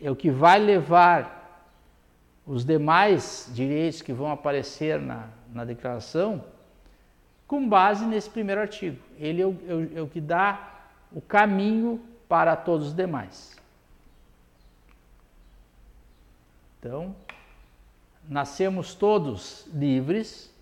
é 0.00 0.10
o 0.10 0.16
que 0.16 0.30
vai 0.30 0.58
levar 0.58 1.38
os 2.46 2.64
demais 2.64 3.50
direitos 3.52 4.00
que 4.00 4.12
vão 4.12 4.30
aparecer 4.30 5.00
na, 5.00 5.28
na 5.52 5.64
declaração 5.64 6.44
com 7.46 7.68
base 7.68 8.04
nesse 8.04 8.28
primeiro 8.28 8.60
artigo. 8.60 8.98
Ele 9.18 9.42
é 9.42 9.46
o, 9.46 9.56
é 9.66 9.74
o, 9.74 9.98
é 9.98 10.02
o 10.02 10.06
que 10.06 10.20
dá 10.20 10.88
o 11.12 11.20
caminho 11.20 12.00
para 12.28 12.54
todos 12.54 12.88
os 12.88 12.94
demais. 12.94 13.56
Então, 16.78 17.16
nascemos 18.28 18.94
todos 18.94 19.66
livres, 19.72 20.54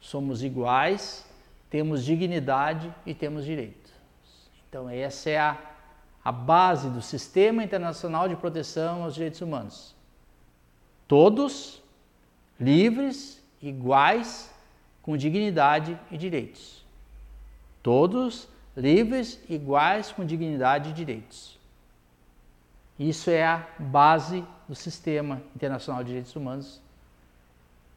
somos 0.00 0.42
iguais, 0.42 1.24
temos 1.70 2.04
dignidade 2.04 2.92
e 3.06 3.14
temos 3.14 3.44
direitos. 3.44 3.83
Então, 4.74 4.90
essa 4.90 5.30
é 5.30 5.38
a, 5.38 5.56
a 6.24 6.32
base 6.32 6.90
do 6.90 7.00
Sistema 7.00 7.62
Internacional 7.62 8.28
de 8.28 8.34
Proteção 8.34 9.04
aos 9.04 9.14
Direitos 9.14 9.40
Humanos. 9.40 9.94
Todos 11.06 11.80
livres, 12.58 13.40
iguais 13.62 14.52
com 15.00 15.16
dignidade 15.16 15.96
e 16.10 16.18
direitos. 16.18 16.84
Todos 17.84 18.48
livres, 18.76 19.38
iguais, 19.48 20.10
com 20.10 20.24
dignidade 20.24 20.90
e 20.90 20.92
direitos. 20.92 21.56
Isso 22.98 23.30
é 23.30 23.44
a 23.44 23.64
base 23.78 24.44
do 24.66 24.74
Sistema 24.74 25.40
Internacional 25.54 26.02
de 26.02 26.08
Direitos 26.08 26.34
Humanos, 26.34 26.82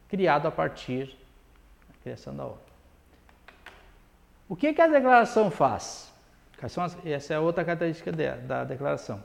criado 0.08 0.46
a 0.46 0.52
partir 0.52 1.06
da 1.88 1.94
criação 2.04 2.36
da 2.36 2.44
ONU. 2.44 2.58
O 4.48 4.54
que, 4.54 4.72
que 4.72 4.80
a 4.80 4.86
declaração 4.86 5.50
faz? 5.50 6.07
Essa 7.04 7.34
é 7.34 7.38
outra 7.38 7.64
característica 7.64 8.10
da 8.12 8.64
declaração. 8.64 9.22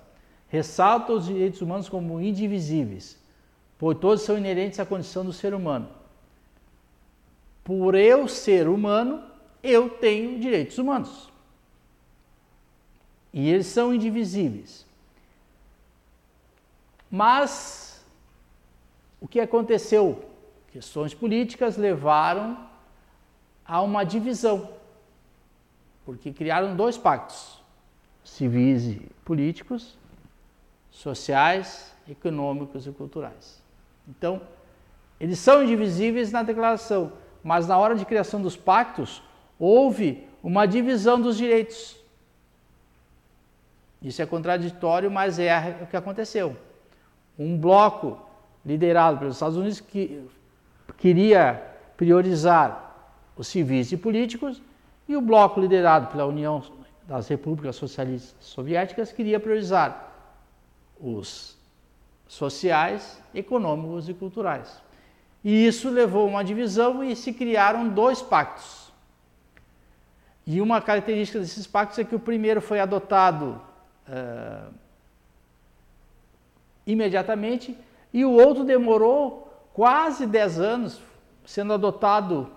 Ressalta 0.47 1.13
os 1.13 1.25
direitos 1.25 1.61
humanos 1.61 1.89
como 1.89 2.21
indivisíveis, 2.21 3.17
pois 3.77 3.97
todos 3.97 4.23
são 4.23 4.37
inerentes 4.37 4.79
à 4.79 4.85
condição 4.85 5.25
do 5.25 5.33
ser 5.33 5.53
humano 5.53 5.89
por 7.63 7.95
eu 7.95 8.27
ser 8.27 8.67
humano, 8.67 9.23
eu 9.61 9.89
tenho 9.89 10.39
direitos 10.39 10.77
humanos. 10.77 11.31
E 13.31 13.49
eles 13.49 13.67
são 13.67 13.93
indivisíveis. 13.93 14.85
Mas 17.09 18.03
o 19.21 19.27
que 19.27 19.39
aconteceu? 19.39 20.29
Questões 20.71 21.13
políticas 21.13 21.77
levaram 21.77 22.67
a 23.65 23.81
uma 23.81 24.03
divisão, 24.03 24.69
porque 26.05 26.31
criaram 26.31 26.75
dois 26.75 26.97
pactos, 26.97 27.61
civis 28.23 28.85
e 28.85 29.11
políticos, 29.23 29.97
sociais, 30.91 31.93
econômicos 32.07 32.85
e 32.85 32.91
culturais. 32.91 33.61
Então, 34.07 34.41
eles 35.19 35.39
são 35.39 35.63
indivisíveis 35.63 36.31
na 36.31 36.43
declaração, 36.43 37.13
mas 37.43 37.67
na 37.67 37.77
hora 37.77 37.95
de 37.95 38.05
criação 38.05 38.41
dos 38.41 38.55
pactos, 38.55 39.23
houve 39.57 40.27
uma 40.41 40.65
divisão 40.65 41.19
dos 41.19 41.37
direitos. 41.37 41.97
Isso 44.01 44.21
é 44.21 44.25
contraditório, 44.25 45.09
mas 45.09 45.39
é 45.39 45.77
o 45.81 45.87
que 45.87 45.95
aconteceu. 45.95 46.57
Um 47.39 47.57
bloco 47.57 48.19
liderado 48.65 49.17
pelos 49.17 49.35
Estados 49.35 49.57
Unidos, 49.57 49.79
que 49.79 50.27
queria 50.97 51.63
priorizar 51.95 52.93
os 53.35 53.47
civis 53.47 53.91
e 53.91 53.97
políticos, 53.97 54.61
e 55.13 55.17
o 55.17 55.21
bloco 55.21 55.59
liderado 55.59 56.07
pela 56.07 56.25
União 56.25 56.63
das 57.07 57.27
Repúblicas 57.27 57.75
Socialistas 57.75 58.35
Soviéticas 58.39 59.11
queria 59.11 59.39
priorizar 59.39 60.11
os 60.99 61.57
sociais, 62.27 63.21
econômicos 63.33 64.09
e 64.09 64.13
culturais. 64.13 64.81
E 65.43 65.67
isso 65.67 65.89
levou 65.89 66.23
a 66.23 66.29
uma 66.29 66.43
divisão 66.43 67.03
e 67.03 67.15
se 67.15 67.31
criaram 67.31 67.89
dois 67.89 68.21
pactos. 68.21 68.91
E 70.47 70.59
uma 70.59 70.81
característica 70.81 71.39
desses 71.39 71.67
pactos 71.67 71.99
é 71.99 72.03
que 72.03 72.15
o 72.15 72.19
primeiro 72.19 72.61
foi 72.61 72.79
adotado 72.79 73.61
uh, 74.07 74.73
imediatamente 76.87 77.77
e 78.11 78.25
o 78.25 78.31
outro 78.31 78.63
demorou 78.63 79.47
quase 79.73 80.25
10 80.25 80.59
anos, 80.59 81.01
sendo 81.45 81.73
adotado 81.73 82.49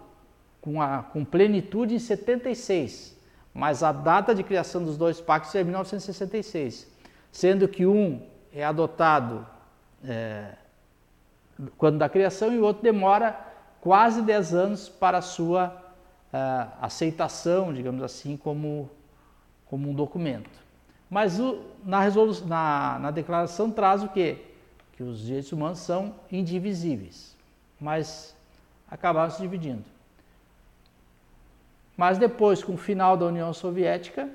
com, 0.66 0.82
a, 0.82 1.04
com 1.04 1.24
plenitude 1.24 1.94
em 1.94 1.98
76. 2.00 3.16
Mas 3.54 3.84
a 3.84 3.92
data 3.92 4.34
de 4.34 4.42
criação 4.42 4.82
dos 4.82 4.98
dois 4.98 5.20
pactos 5.20 5.54
é 5.54 5.62
1966, 5.62 6.88
sendo 7.30 7.68
que 7.68 7.86
um 7.86 8.20
é 8.52 8.64
adotado 8.64 9.46
é, 10.04 10.54
quando 11.78 11.98
da 11.98 12.08
criação 12.08 12.52
e 12.52 12.58
o 12.58 12.64
outro 12.64 12.82
demora 12.82 13.38
quase 13.80 14.20
10 14.20 14.54
anos 14.54 14.88
para 14.88 15.22
sua 15.22 15.68
uh, 16.32 16.72
aceitação, 16.82 17.72
digamos 17.72 18.02
assim, 18.02 18.36
como, 18.36 18.90
como 19.66 19.88
um 19.88 19.94
documento. 19.94 20.50
Mas 21.08 21.38
o, 21.38 21.62
na, 21.84 22.10
na, 22.44 22.98
na 22.98 23.10
declaração 23.12 23.70
traz 23.70 24.02
o 24.02 24.08
quê? 24.08 24.38
Que 24.96 25.04
os 25.04 25.20
direitos 25.20 25.52
humanos 25.52 25.78
são 25.78 26.16
indivisíveis, 26.30 27.36
mas 27.80 28.34
acabaram 28.90 29.30
se 29.30 29.40
dividindo. 29.40 29.95
Mas 31.96 32.18
depois, 32.18 32.62
com 32.62 32.74
o 32.74 32.78
final 32.78 33.16
da 33.16 33.26
União 33.26 33.52
Soviética, 33.52 34.28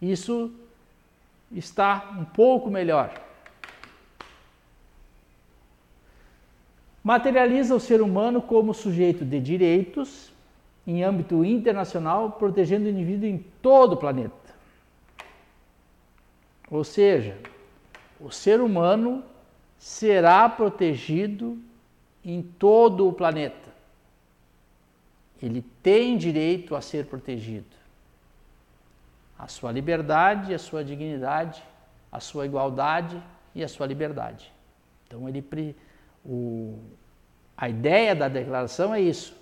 isso 0.00 0.50
está 1.52 2.12
um 2.18 2.24
pouco 2.24 2.70
melhor. 2.70 3.26
materializa 7.06 7.72
o 7.72 7.78
ser 7.78 8.02
humano 8.02 8.42
como 8.42 8.74
sujeito 8.74 9.24
de 9.24 9.38
direitos 9.38 10.32
em 10.84 11.04
âmbito 11.04 11.44
internacional, 11.44 12.32
protegendo 12.32 12.86
o 12.86 12.88
indivíduo 12.88 13.28
em 13.28 13.38
todo 13.62 13.92
o 13.92 13.96
planeta. 13.96 14.34
Ou 16.68 16.82
seja, 16.82 17.38
o 18.20 18.32
ser 18.32 18.60
humano 18.60 19.22
será 19.78 20.48
protegido 20.48 21.56
em 22.24 22.42
todo 22.42 23.06
o 23.06 23.12
planeta. 23.12 23.65
Ele 25.42 25.62
tem 25.82 26.16
direito 26.16 26.74
a 26.74 26.80
ser 26.80 27.06
protegido. 27.06 27.76
A 29.38 29.48
sua 29.48 29.70
liberdade, 29.70 30.54
a 30.54 30.58
sua 30.58 30.82
dignidade, 30.82 31.62
a 32.10 32.20
sua 32.20 32.46
igualdade 32.46 33.22
e 33.54 33.62
a 33.62 33.68
sua 33.68 33.86
liberdade. 33.86 34.52
Então 35.06 35.28
ele 35.28 35.42
o, 36.24 36.78
a 37.56 37.68
ideia 37.68 38.14
da 38.14 38.28
declaração 38.28 38.94
é 38.94 39.00
isso, 39.00 39.36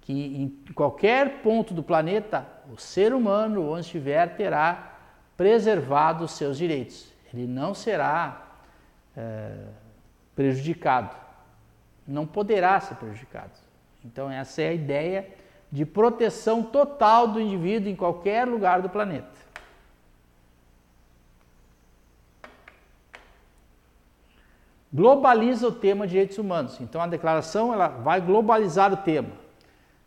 que 0.00 0.12
em 0.12 0.48
qualquer 0.74 1.42
ponto 1.42 1.74
do 1.74 1.82
planeta, 1.82 2.46
o 2.72 2.78
ser 2.78 3.12
humano, 3.12 3.70
onde 3.70 3.82
estiver, 3.82 4.36
terá 4.36 4.96
preservado 5.36 6.24
os 6.24 6.32
seus 6.32 6.56
direitos. 6.56 7.12
Ele 7.32 7.46
não 7.46 7.74
será 7.74 8.46
é, 9.16 9.52
prejudicado, 10.34 11.14
não 12.06 12.26
poderá 12.26 12.80
ser 12.80 12.94
prejudicado. 12.96 13.52
Então, 14.04 14.30
essa 14.30 14.62
é 14.62 14.68
a 14.68 14.72
ideia 14.72 15.28
de 15.70 15.86
proteção 15.86 16.62
total 16.62 17.28
do 17.28 17.40
indivíduo 17.40 17.90
em 17.90 17.96
qualquer 17.96 18.46
lugar 18.46 18.82
do 18.82 18.88
planeta. 18.88 19.42
globaliza 24.92 25.66
o 25.66 25.72
tema 25.72 26.06
de 26.06 26.12
direitos 26.12 26.36
humanos. 26.36 26.78
Então 26.80 27.00
a 27.00 27.06
declaração 27.06 27.72
ela 27.72 27.88
vai 27.88 28.20
globalizar 28.20 28.92
o 28.92 28.96
tema, 28.98 29.30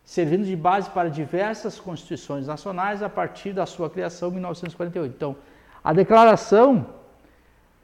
servindo 0.03 0.45
de 0.45 0.55
base 0.55 0.89
para 0.89 1.09
diversas 1.09 1.79
constituições 1.79 2.45
nacionais 2.45 3.01
a 3.01 3.09
partir 3.09 3.51
da 3.51 3.65
sua 3.65 3.89
criação 3.89 4.29
em 4.29 4.33
1948. 4.33 5.13
Então, 5.15 5.35
a 5.83 5.91
declaração, 5.91 6.85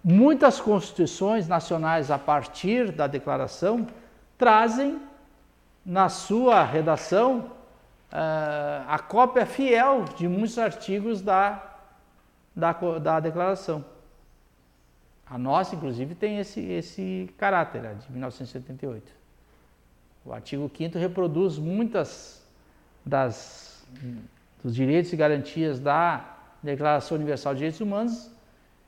muitas 0.04 0.60
constituições 0.60 1.48
nacionais 1.48 2.12
a 2.12 2.20
partir 2.20 2.92
da 2.92 3.08
declaração 3.08 3.88
trazem 4.38 5.00
na 5.86 6.10
sua 6.10 6.64
redação 6.64 7.52
uh, 8.12 8.86
a 8.88 9.00
cópia 9.00 9.46
fiel 9.46 10.06
de 10.18 10.28
muitos 10.28 10.58
artigos 10.58 11.22
da, 11.22 11.76
da, 12.56 12.74
da 13.00 13.20
declaração. 13.20 13.84
A 15.26 15.38
nossa, 15.38 15.76
inclusive, 15.76 16.14
tem 16.14 16.40
esse, 16.40 16.60
esse 16.60 17.34
caráter, 17.38 17.86
a 17.86 17.94
de 17.94 18.12
1978. 18.12 19.12
O 20.26 20.34
artigo 20.34 20.70
5 20.76 20.98
reproduz 21.00 21.58
muitas 21.58 22.46
das, 23.06 23.86
dos 24.64 24.76
direitos 24.76 25.12
e 25.14 25.16
garantias 25.16 25.80
da 25.80 26.36
Declaração 26.62 27.16
Universal 27.16 27.54
de 27.54 27.60
Direitos 27.60 27.82
Humanos 27.82 28.30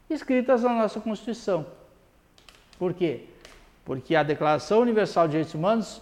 escritas 0.09 0.63
na 0.63 0.73
nossa 0.73 0.99
Constituição. 0.99 1.65
Por 2.77 2.93
quê? 2.93 3.25
Porque 3.85 4.15
a 4.15 4.21
Declaração 4.21 4.81
Universal 4.81 5.27
de 5.27 5.31
Direitos 5.31 5.55
Humanos 5.55 6.01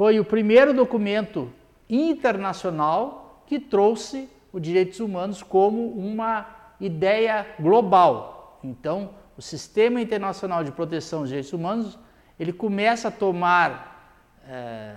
foi 0.00 0.18
o 0.18 0.24
primeiro 0.24 0.72
documento 0.72 1.52
internacional 1.86 3.44
que 3.46 3.60
trouxe 3.60 4.30
os 4.50 4.62
direitos 4.62 4.98
humanos 4.98 5.42
como 5.42 5.88
uma 5.90 6.46
ideia 6.80 7.46
global. 7.60 8.58
Então, 8.64 9.10
o 9.36 9.42
Sistema 9.42 10.00
Internacional 10.00 10.64
de 10.64 10.72
Proteção 10.72 11.20
dos 11.20 11.28
Direitos 11.28 11.52
Humanos, 11.52 11.98
ele 12.38 12.50
começa 12.50 13.08
a 13.08 13.10
tomar 13.10 14.16
é, 14.48 14.96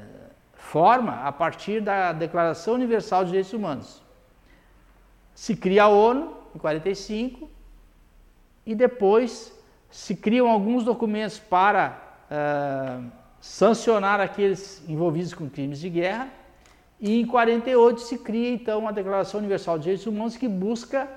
forma 0.53 1.15
a 1.25 1.33
partir 1.33 1.81
da 1.81 2.13
Declaração 2.13 2.75
Universal 2.75 3.23
dos 3.23 3.31
Direitos 3.31 3.51
Humanos. 3.51 4.01
Se 5.35 5.53
cria 5.53 5.83
a 5.83 5.89
ONU, 5.89 6.33
em 6.55 6.59
45, 6.59 7.51
e 8.65 8.73
depois 8.73 9.53
se 9.91 10.15
criam 10.15 10.49
alguns 10.49 10.85
documentos 10.85 11.39
para 11.39 12.01
é, 12.31 13.22
sancionar 13.43 14.21
aqueles 14.21 14.81
envolvidos 14.87 15.33
com 15.33 15.49
crimes 15.49 15.77
de 15.77 15.89
guerra, 15.89 16.29
e 16.97 17.19
em 17.19 17.25
48 17.25 17.99
se 17.99 18.17
cria 18.17 18.49
então 18.49 18.87
a 18.87 18.91
Declaração 18.93 19.41
Universal 19.41 19.75
dos 19.75 19.83
Direitos 19.83 20.07
Humanos 20.07 20.37
que 20.37 20.47
busca 20.47 21.09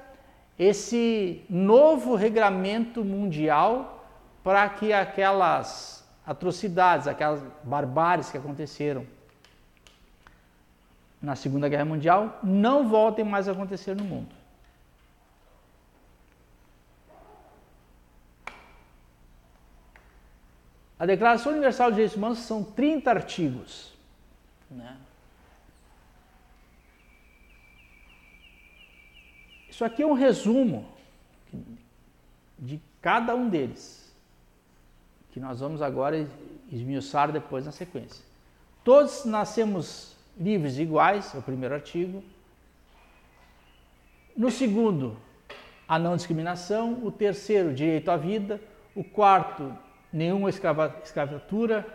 esse 0.59 1.45
novo 1.49 2.17
regramento 2.17 3.05
mundial 3.05 4.05
para 4.43 4.69
que 4.69 4.93
aquelas 4.93 6.05
atrocidades, 6.27 7.07
aquelas 7.07 7.41
barbáries 7.63 8.29
que 8.29 8.37
aconteceram 8.37 9.07
na 11.23 11.37
Segunda 11.37 11.69
Guerra 11.69 11.85
Mundial 11.85 12.41
não 12.43 12.89
voltem 12.89 13.25
mais 13.25 13.49
a 13.49 13.53
acontecer 13.53 13.95
no 13.95 14.03
mundo. 14.03 14.35
A 20.99 21.05
Declaração 21.05 21.53
Universal 21.53 21.91
de 21.91 21.97
Direitos 21.97 22.17
Humanos 22.17 22.39
são 22.39 22.65
30 22.65 23.11
artigos. 23.11 23.93
Né? 24.71 24.97
Isso 29.69 29.85
aqui 29.85 30.03
é 30.03 30.07
um 30.07 30.15
resumo 30.15 30.87
de 32.59 32.81
cada 33.03 33.35
um 33.35 33.49
deles, 33.49 34.11
que 35.33 35.39
nós 35.39 35.61
vamos 35.61 35.83
agora 35.83 36.27
esmiuçar 36.73 37.31
depois 37.31 37.67
na 37.67 37.73
sequência. 37.73 38.25
Todos 38.83 39.27
nascemos 39.27 40.17
livres 40.39 40.79
e 40.79 40.83
iguais, 40.83 41.35
é 41.35 41.39
o 41.39 41.43
primeiro 41.43 41.75
artigo. 41.75 42.25
No 44.35 44.51
segundo, 44.51 45.17
a 45.89 45.99
não 45.99 46.17
discriminação. 46.17 47.05
O 47.05 47.11
terceiro, 47.11 47.75
direito 47.75 48.11
à 48.11 48.17
vida. 48.17 48.61
O 48.95 49.05
quarto, 49.05 49.77
nenhuma 50.13 50.51
escravatura. 50.51 51.87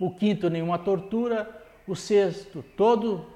O 0.00 0.14
quinto, 0.14 0.48
nenhuma 0.48 0.78
tortura. 0.78 1.48
O 1.86 1.96
sexto, 1.96 2.62
todo 2.76 3.26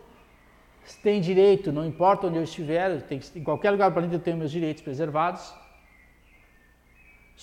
tem 1.02 1.20
direito, 1.20 1.72
não 1.72 1.87
importa 1.87 2.26
onde 2.26 2.37
eu 2.37 2.42
estiver, 2.42 3.05
em 3.35 3.44
qualquer 3.44 3.70
lugar 3.70 3.90
do 3.90 3.94
planeta 3.94 4.16
eu 4.16 4.20
tenho 4.20 4.37
meus 4.37 4.50
direitos 4.50 4.83
preservados. 4.83 5.55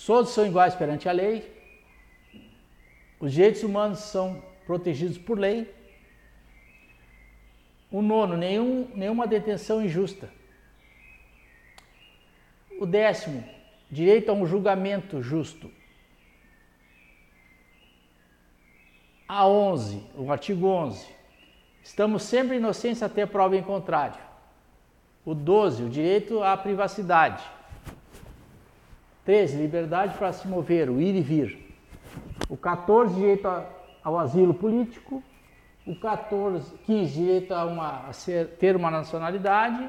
Todos 0.06 0.32
são 0.32 0.46
iguais 0.46 0.74
perante 0.74 1.08
a 1.08 1.12
lei. 1.12 1.56
Os 3.18 3.32
direitos 3.32 3.62
humanos 3.62 4.00
são 4.00 4.42
protegidos 4.66 5.18
por 5.18 5.38
lei. 5.38 5.72
O 7.90 8.00
nono, 8.02 8.36
nenhum, 8.36 8.88
nenhuma 8.94 9.26
detenção 9.26 9.84
injusta. 9.84 10.30
O 12.78 12.86
décimo, 12.86 13.44
direito 13.90 14.30
a 14.30 14.32
um 14.32 14.46
julgamento 14.46 15.22
justo. 15.22 15.70
A 19.32 19.46
11, 19.46 20.02
o 20.16 20.32
artigo 20.32 20.66
11. 20.66 21.06
Estamos 21.84 22.24
sempre 22.24 22.56
inocentes 22.56 23.00
até 23.00 23.24
prova 23.24 23.56
em 23.56 23.62
contrário. 23.62 24.20
O 25.24 25.36
12, 25.36 25.84
o 25.84 25.88
direito 25.88 26.42
à 26.42 26.56
privacidade. 26.56 27.40
13, 29.24 29.56
liberdade 29.56 30.18
para 30.18 30.32
se 30.32 30.48
mover, 30.48 30.90
o 30.90 31.00
ir 31.00 31.14
e 31.14 31.20
vir. 31.20 31.76
O 32.48 32.56
14, 32.56 33.14
direito 33.14 33.46
ao 34.02 34.18
asilo 34.18 34.52
político. 34.52 35.22
O 35.86 35.94
14, 35.94 36.76
15, 36.78 37.12
direito 37.12 37.54
a, 37.54 37.64
uma, 37.66 38.08
a 38.08 38.12
ser, 38.12 38.48
ter 38.58 38.74
uma 38.74 38.90
nacionalidade. 38.90 39.88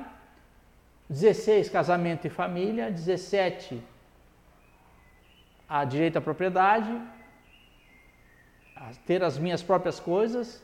16, 1.09 1.67
casamento 1.67 2.27
e 2.27 2.29
família. 2.29 2.91
17, 2.91 3.81
a 5.67 5.83
direito 5.83 6.17
à 6.17 6.21
propriedade. 6.21 6.95
Ter 9.05 9.23
as 9.23 9.37
minhas 9.37 9.61
próprias 9.61 9.99
coisas. 9.99 10.63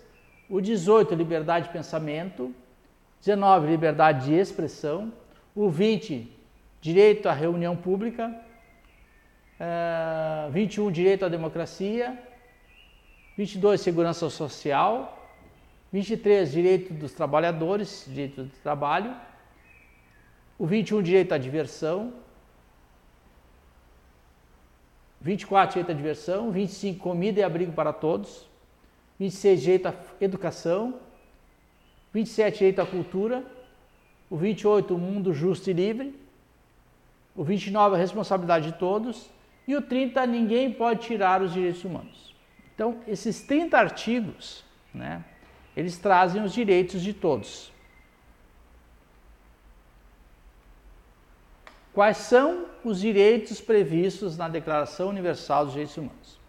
O 0.50 0.62
18, 0.62 1.14
liberdade 1.16 1.68
de 1.68 1.74
pensamento. 1.74 2.54
19, 3.20 3.68
liberdade 3.68 4.26
de 4.26 4.34
expressão. 4.34 5.12
O 5.56 5.70
20, 5.70 6.32
direito 6.82 7.28
à 7.28 7.34
reunião 7.34 7.76
pública. 7.76 8.34
Uh, 9.60 10.52
21, 10.52 10.92
direito 10.92 11.26
à 11.26 11.30
democracia. 11.30 12.18
22, 13.38 13.82
segurança 13.82 14.30
social. 14.30 15.14
23, 15.92 16.52
direito 16.52 16.94
dos 16.94 17.14
trabalhadores, 17.14 18.06
direito 18.08 18.44
do 18.44 18.50
trabalho. 18.62 19.16
O 20.60 20.66
21, 20.66 21.02
direito 21.02 21.34
à 21.34 21.38
diversão. 21.38 22.14
24, 25.28 25.74
direito 25.74 25.92
à 25.92 25.94
diversão. 25.94 26.52
25, 26.52 27.00
comida 27.00 27.42
e 27.42 27.44
abrigo 27.44 27.74
para 27.74 27.92
todos. 27.92 28.48
26, 29.20 29.62
direito 29.62 29.88
à 29.90 29.94
educação. 30.22 31.02
27, 32.14 32.60
direito 32.60 32.80
à 32.80 32.86
cultura. 32.86 33.44
O 34.30 34.38
28, 34.38 34.96
o 34.96 34.98
mundo 34.98 35.34
justo 35.34 35.70
e 35.70 35.74
livre. 35.74 36.16
O 37.36 37.44
29, 37.44 37.96
a 37.96 38.00
responsabilidade 38.00 38.72
de 38.72 38.78
todos. 38.78 39.30
E 39.68 39.76
o 39.76 39.82
30, 39.82 40.26
ninguém 40.26 40.72
pode 40.72 41.02
tirar 41.02 41.42
os 41.42 41.52
direitos 41.52 41.84
humanos. 41.84 42.34
Então, 42.74 43.00
esses 43.06 43.42
30 43.42 43.78
artigos, 43.78 44.64
né, 44.94 45.26
eles 45.76 45.98
trazem 45.98 46.42
os 46.42 46.54
direitos 46.54 47.02
de 47.02 47.12
todos. 47.14 47.70
Quais 51.98 52.18
são 52.18 52.68
os 52.84 53.00
direitos 53.00 53.60
previstos 53.60 54.38
na 54.38 54.48
Declaração 54.48 55.10
Universal 55.10 55.66
dos 55.66 55.74
Direitos 55.74 55.98
Humanos? 55.98 56.40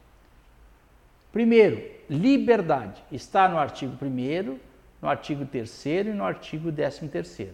Primeiro, 1.32 1.82
liberdade. 2.10 3.02
Está 3.10 3.48
no 3.48 3.56
artigo 3.56 3.96
1 3.98 4.58
no 5.00 5.08
artigo 5.08 5.46
3 5.46 5.86
e 5.86 6.04
no 6.04 6.22
artigo 6.22 6.70
13. 6.70 7.50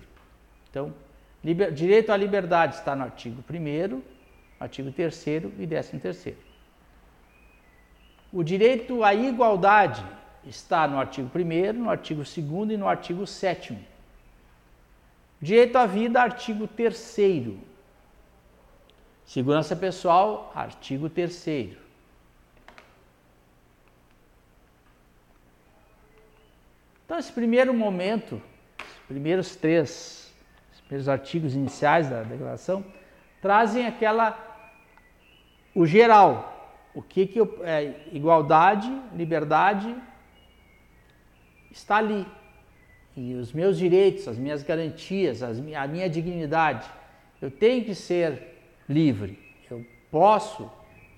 Então, 0.69 0.93
liber, 1.45 1.71
direito 1.71 2.11
à 2.11 2.17
liberdade 2.17 2.75
está 2.75 2.97
no 2.97 3.05
artigo 3.05 3.45
1, 3.49 4.03
artigo 4.59 4.91
3 4.91 5.27
e 5.61 6.01
13. 6.01 6.37
O 8.33 8.43
direito 8.43 9.05
à 9.05 9.15
igualdade 9.15 10.05
está 10.45 10.89
no 10.89 10.99
artigo 10.99 11.31
1, 11.33 11.73
no 11.75 11.89
artigo 11.89 12.25
2 12.25 12.39
e 12.73 12.77
no 12.77 12.89
artigo 12.89 13.25
7. 13.25 13.79
Direito 15.41 15.77
à 15.77 15.87
vida, 15.87 16.21
artigo 16.21 16.67
3. 16.67 17.73
Segurança 19.27 19.75
pessoal, 19.75 20.53
artigo 20.55 21.09
3. 21.09 21.77
Então, 27.05 27.19
esse 27.19 27.33
primeiro 27.33 27.73
momento, 27.73 28.41
os 28.79 29.07
primeiros 29.07 29.57
três, 29.57 30.33
os 30.75 30.81
primeiros 30.83 31.09
artigos 31.09 31.55
iniciais 31.55 32.09
da 32.09 32.23
declaração, 32.23 32.85
trazem 33.41 33.87
aquela, 33.87 34.39
o 35.75 35.87
geral, 35.87 36.83
o 36.95 37.03
que 37.03 37.27
que 37.27 37.41
eu, 37.41 37.61
é, 37.63 37.95
igualdade, 38.13 38.91
liberdade, 39.15 39.95
está 41.71 41.97
ali. 41.97 42.27
E 43.17 43.35
os 43.35 43.53
meus 43.53 43.79
direitos, 43.79 44.29
as 44.29 44.37
minhas 44.37 44.63
garantias, 44.63 45.43
as, 45.43 45.59
a 45.59 45.87
minha 45.87 46.09
dignidade, 46.09 46.89
eu 47.41 47.51
tenho 47.51 47.85
que 47.85 47.95
ser 47.95 48.54
livre. 48.89 49.39
Eu 49.71 49.85
posso, 50.11 50.71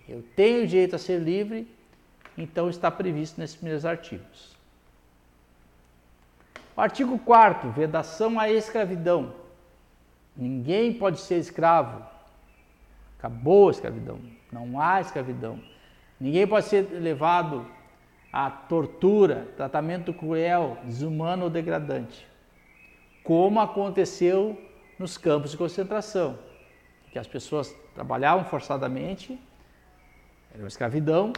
eu 0.08 0.22
tenho 0.34 0.66
direito 0.66 0.96
a 0.96 0.98
ser 0.98 1.18
livre, 1.18 1.68
então 2.36 2.68
está 2.68 2.90
previsto 2.90 3.40
nesses 3.40 3.56
primeiros 3.56 3.84
artigos. 3.84 4.56
O 6.76 6.80
artigo 6.80 7.18
4 7.18 7.70
vedação 7.70 8.38
à 8.38 8.50
escravidão. 8.50 9.32
Ninguém 10.36 10.92
pode 10.92 11.20
ser 11.20 11.38
escravo. 11.38 12.04
Acabou 13.18 13.68
a 13.68 13.70
escravidão. 13.70 14.20
Não 14.52 14.78
há 14.78 15.00
escravidão. 15.00 15.58
Ninguém 16.20 16.46
pode 16.46 16.66
ser 16.66 16.86
levado 16.92 17.66
à 18.30 18.50
tortura, 18.50 19.48
tratamento 19.56 20.12
cruel, 20.12 20.76
desumano 20.84 21.44
ou 21.44 21.50
degradante. 21.50 22.26
Como 23.24 23.58
aconteceu 23.58 24.60
nos 24.98 25.16
campos 25.16 25.52
de 25.52 25.56
concentração, 25.56 26.38
que 27.10 27.18
as 27.18 27.26
pessoas 27.26 27.74
trabalhavam 27.94 28.44
forçadamente, 28.44 29.38
era 30.52 30.62
uma 30.62 30.68
escravidão, 30.68 31.32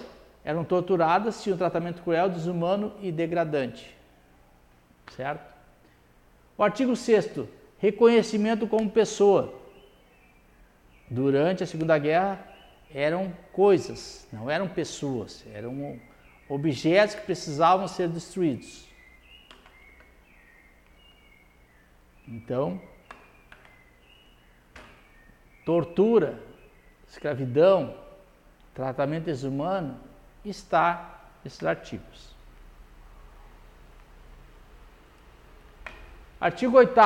eram 0.44 0.64
torturadas, 0.64 1.42
tinham 1.42 1.58
tratamento 1.58 2.02
cruel, 2.02 2.28
desumano 2.28 2.92
e 3.00 3.12
degradante 3.12 3.98
certo? 5.14 5.54
O 6.56 6.62
artigo 6.62 6.94
6 6.94 7.30
reconhecimento 7.78 8.66
como 8.66 8.90
pessoa. 8.90 9.54
Durante 11.08 11.62
a 11.62 11.66
Segunda 11.66 11.96
Guerra 11.98 12.44
eram 12.92 13.32
coisas, 13.52 14.26
não 14.32 14.50
eram 14.50 14.68
pessoas, 14.68 15.44
eram 15.54 15.98
objetos 16.48 17.14
que 17.14 17.22
precisavam 17.22 17.86
ser 17.86 18.08
destruídos. 18.08 18.86
Então, 22.26 22.80
tortura, 25.68 26.40
escravidão, 27.06 27.94
tratamento 28.72 29.24
desumano 29.24 29.98
está 30.42 31.20
nesses 31.44 31.62
artigos. 31.62 32.34
Artigo 36.40 36.78
8 36.78 36.98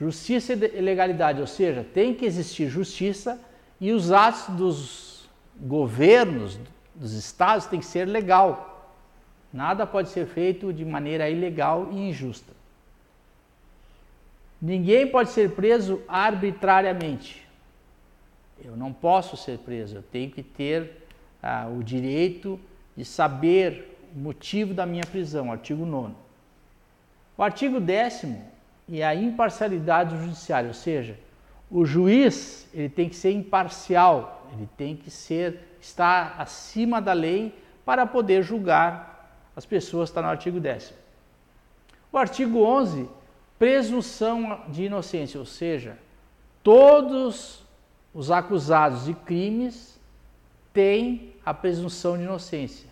Justiça 0.00 0.54
e 0.54 0.80
legalidade, 0.80 1.42
ou 1.42 1.46
seja, 1.46 1.84
tem 1.84 2.14
que 2.14 2.24
existir 2.24 2.66
justiça 2.66 3.38
e 3.78 3.92
os 3.92 4.10
atos 4.10 4.56
dos 4.56 5.28
governos, 5.54 6.58
dos 6.94 7.12
estados, 7.12 7.66
tem 7.66 7.78
que 7.78 7.84
ser 7.84 8.06
legal. 8.06 8.90
Nada 9.52 9.86
pode 9.86 10.08
ser 10.08 10.26
feito 10.26 10.72
de 10.72 10.82
maneira 10.82 11.28
ilegal 11.28 11.88
e 11.92 12.08
injusta. 12.08 12.54
Ninguém 14.62 15.06
pode 15.06 15.28
ser 15.28 15.50
preso 15.50 16.02
arbitrariamente. 16.08 17.49
Eu 18.64 18.76
não 18.76 18.92
posso 18.92 19.36
ser 19.36 19.58
preso, 19.58 19.96
eu 19.96 20.02
tenho 20.02 20.30
que 20.30 20.42
ter 20.42 21.06
ah, 21.42 21.68
o 21.68 21.82
direito 21.82 22.60
de 22.96 23.04
saber 23.04 23.98
o 24.14 24.18
motivo 24.18 24.74
da 24.74 24.84
minha 24.84 25.04
prisão, 25.04 25.50
artigo 25.50 25.86
9. 25.86 26.14
O 27.36 27.42
artigo 27.42 27.80
10 27.80 28.26
é 28.92 29.04
a 29.04 29.14
imparcialidade 29.14 30.14
do 30.14 30.22
judiciário, 30.22 30.68
ou 30.68 30.74
seja, 30.74 31.18
o 31.70 31.84
juiz 31.84 32.68
ele 32.74 32.88
tem 32.88 33.08
que 33.08 33.16
ser 33.16 33.32
imparcial, 33.32 34.48
ele 34.52 34.68
tem 34.76 34.96
que 34.96 35.10
ser 35.10 35.60
estar 35.80 36.34
acima 36.38 37.00
da 37.00 37.12
lei 37.12 37.54
para 37.84 38.04
poder 38.04 38.42
julgar 38.42 39.10
as 39.56 39.64
pessoas, 39.64 40.08
está 40.08 40.20
no 40.20 40.28
artigo 40.28 40.60
10. 40.60 40.92
O 42.12 42.18
artigo 42.18 42.62
11, 42.62 43.08
presunção 43.58 44.62
de 44.68 44.84
inocência, 44.84 45.38
ou 45.38 45.46
seja, 45.46 45.96
todos 46.62 47.64
os 48.14 48.30
acusados 48.30 49.04
de 49.04 49.14
crimes 49.14 49.98
têm 50.72 51.34
a 51.44 51.54
presunção 51.54 52.16
de 52.16 52.24
inocência. 52.24 52.88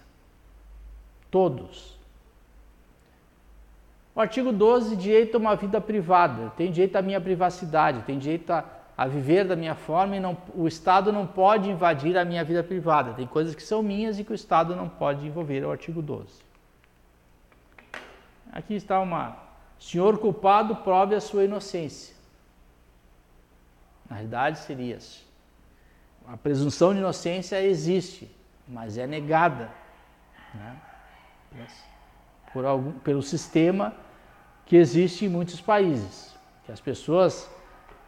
Todos. 1.31 1.99
O 4.15 4.21
artigo 4.21 4.53
12, 4.53 4.97
direito 4.97 5.37
a 5.37 5.39
uma 5.39 5.55
vida 5.55 5.81
privada. 5.81 6.53
Tenho 6.57 6.73
direito 6.73 6.97
à 6.97 7.03
minha 7.03 7.21
privacidade, 7.21 8.03
tenho 8.03 8.19
direito 8.19 8.51
a, 8.51 8.65
a 8.97 9.07
viver 9.07 9.45
da 9.45 9.55
minha 9.55 9.75
forma 9.75 10.17
e 10.17 10.21
não, 10.21 10.37
o 10.55 10.67
Estado 10.67 11.13
não 11.13 11.27
pode 11.27 11.71
invadir 11.71 12.17
a 12.17 12.25
minha 12.25 12.43
vida 12.43 12.63
privada. 12.65 13.13
Tem 13.13 13.27
coisas 13.27 13.55
que 13.55 13.63
são 13.63 13.83
minhas 13.83 14.19
e 14.19 14.25
que 14.25 14.33
o 14.33 14.35
Estado 14.35 14.75
não 14.75 14.89
pode 14.89 15.27
envolver, 15.27 15.63
é 15.63 15.67
o 15.67 15.71
artigo 15.71 16.03
12. 16.03 16.27
Aqui 18.53 18.75
está 18.75 18.99
uma. 18.99 19.37
Senhor 19.79 20.19
culpado, 20.19 20.75
prove 20.75 21.15
a 21.15 21.21
sua 21.21 21.45
inocência. 21.45 22.18
Na 24.09 24.17
realidade, 24.17 24.59
seria 24.61 24.97
isso. 24.97 25.27
A 26.27 26.37
presunção 26.37 26.93
de 26.93 27.01
inocência 27.01 27.63
existe, 27.63 28.31
mas 28.67 28.99
é 28.99 29.07
negada. 29.07 29.71
Né? 30.55 30.77
por 32.53 32.65
algum, 32.65 32.93
pelo 32.93 33.23
sistema 33.23 33.95
que 34.67 34.77
existe 34.77 35.25
em 35.25 35.29
muitos 35.29 35.61
países, 35.61 36.35
que 36.65 36.73
as 36.73 36.81
pessoas 36.81 37.49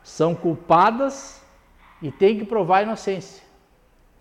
são 0.03 0.35
culpadas 0.35 1.45
e 2.03 2.11
têm 2.11 2.39
que 2.39 2.45
provar 2.45 2.79
a 2.79 2.83
inocência. 2.83 3.43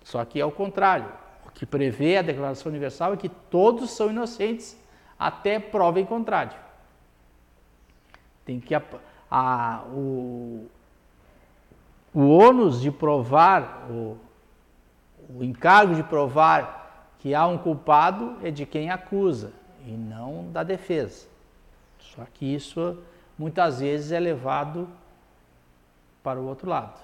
Só 0.03 0.23
que 0.23 0.39
é 0.39 0.45
o 0.45 0.51
contrário. 0.51 1.11
O 1.45 1.51
que 1.51 1.65
prevê 1.65 2.17
a 2.17 2.21
Declaração 2.21 2.69
Universal 2.69 3.13
é 3.13 3.17
que 3.17 3.29
todos 3.29 3.91
são 3.91 4.09
inocentes 4.09 4.77
até 5.17 5.59
prova 5.59 5.99
em 5.99 6.05
contrário. 6.05 6.57
Tem 8.45 8.59
que 8.59 8.73
a, 8.73 8.81
a, 9.29 9.83
o, 9.87 10.67
o 12.13 12.27
ônus 12.29 12.81
de 12.81 12.91
provar, 12.91 13.87
o, 13.89 14.17
o 15.29 15.43
encargo 15.43 15.95
de 15.95 16.03
provar 16.03 17.13
que 17.19 17.35
há 17.35 17.45
um 17.45 17.57
culpado 17.57 18.37
é 18.43 18.49
de 18.49 18.65
quem 18.65 18.89
acusa 18.89 19.51
e 19.85 19.91
não 19.91 20.51
da 20.51 20.63
defesa. 20.63 21.27
Só 21.99 22.25
que 22.33 22.45
isso 22.45 22.97
muitas 23.37 23.79
vezes 23.79 24.11
é 24.11 24.19
levado 24.19 24.87
para 26.23 26.39
o 26.39 26.47
outro 26.47 26.69
lado. 26.69 26.99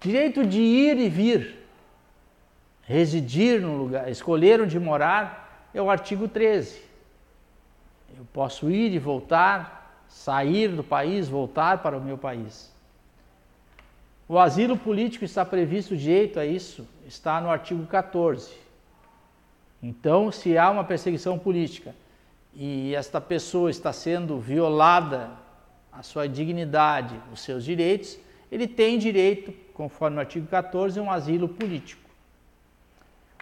Direito 0.00 0.46
de 0.46 0.60
ir 0.60 0.98
e 0.98 1.08
vir, 1.08 1.66
residir 2.82 3.60
no 3.60 3.76
lugar, 3.76 4.10
escolher 4.10 4.60
onde 4.60 4.78
morar, 4.78 5.68
é 5.72 5.80
o 5.80 5.90
artigo 5.90 6.28
13. 6.28 6.80
Eu 8.16 8.26
posso 8.32 8.70
ir 8.70 8.92
e 8.92 8.98
voltar, 8.98 10.04
sair 10.08 10.68
do 10.68 10.84
país, 10.84 11.28
voltar 11.28 11.78
para 11.78 11.96
o 11.96 12.00
meu 12.00 12.16
país. 12.16 12.75
O 14.28 14.38
asilo 14.38 14.76
político 14.76 15.24
está 15.24 15.44
previsto 15.44 15.96
direito 15.96 16.40
a 16.40 16.44
isso, 16.44 16.86
está 17.06 17.40
no 17.40 17.48
artigo 17.48 17.86
14. 17.86 18.52
Então, 19.80 20.32
se 20.32 20.58
há 20.58 20.68
uma 20.68 20.82
perseguição 20.82 21.38
política 21.38 21.94
e 22.52 22.92
esta 22.94 23.20
pessoa 23.20 23.70
está 23.70 23.92
sendo 23.92 24.40
violada 24.40 25.30
a 25.92 26.02
sua 26.02 26.28
dignidade, 26.28 27.14
os 27.32 27.40
seus 27.40 27.64
direitos, 27.64 28.18
ele 28.50 28.66
tem 28.66 28.98
direito, 28.98 29.52
conforme 29.72 30.16
o 30.16 30.20
artigo 30.20 30.46
14, 30.48 30.98
a 30.98 31.02
um 31.02 31.10
asilo 31.10 31.48
político. 31.48 32.02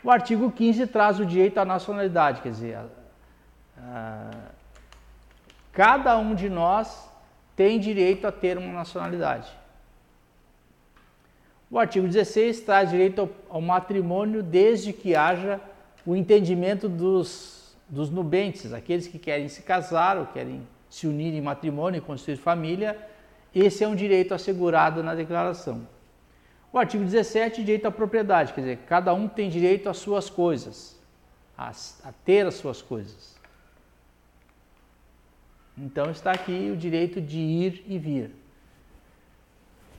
O 0.02 0.10
artigo 0.10 0.52
15 0.52 0.86
traz 0.88 1.18
o 1.18 1.24
direito 1.24 1.56
à 1.56 1.64
nacionalidade, 1.64 2.42
quer 2.42 2.50
dizer, 2.50 2.76
a, 2.76 2.86
a, 3.78 4.30
cada 5.72 6.18
um 6.18 6.34
de 6.34 6.50
nós 6.50 7.08
tem 7.56 7.80
direito 7.80 8.26
a 8.26 8.32
ter 8.32 8.58
uma 8.58 8.72
nacionalidade. 8.72 9.50
O 11.74 11.78
artigo 11.80 12.06
16 12.06 12.60
traz 12.60 12.88
direito 12.88 13.28
ao, 13.50 13.60
matrimônio 13.60 14.44
desde 14.44 14.92
que 14.92 15.16
haja 15.16 15.60
o 16.06 16.14
entendimento 16.14 16.88
dos, 16.88 17.76
dos 17.88 18.10
nubentes, 18.10 18.72
aqueles 18.72 19.08
que 19.08 19.18
querem 19.18 19.48
se 19.48 19.60
casar 19.62 20.16
ou 20.16 20.24
querem 20.24 20.64
se 20.88 21.08
unir 21.08 21.34
em 21.34 21.40
matrimônio 21.40 21.98
e 21.98 22.00
construir 22.00 22.36
família, 22.36 22.96
esse 23.52 23.82
é 23.82 23.88
um 23.88 23.96
direito 23.96 24.32
assegurado 24.32 25.02
na 25.02 25.16
declaração. 25.16 25.84
O 26.72 26.78
artigo 26.78 27.02
17, 27.02 27.64
direito 27.64 27.86
à 27.86 27.90
propriedade, 27.90 28.52
quer 28.52 28.60
dizer, 28.60 28.78
cada 28.86 29.12
um 29.12 29.26
tem 29.26 29.50
direito 29.50 29.88
às 29.88 29.96
suas 29.96 30.30
coisas, 30.30 30.96
a, 31.58 31.70
a 32.04 32.12
ter 32.24 32.46
as 32.46 32.54
suas 32.54 32.82
coisas. 32.82 33.34
Então 35.76 36.08
está 36.08 36.30
aqui 36.30 36.70
o 36.72 36.76
direito 36.76 37.20
de 37.20 37.40
ir 37.40 37.84
e 37.88 37.98
vir. 37.98 38.43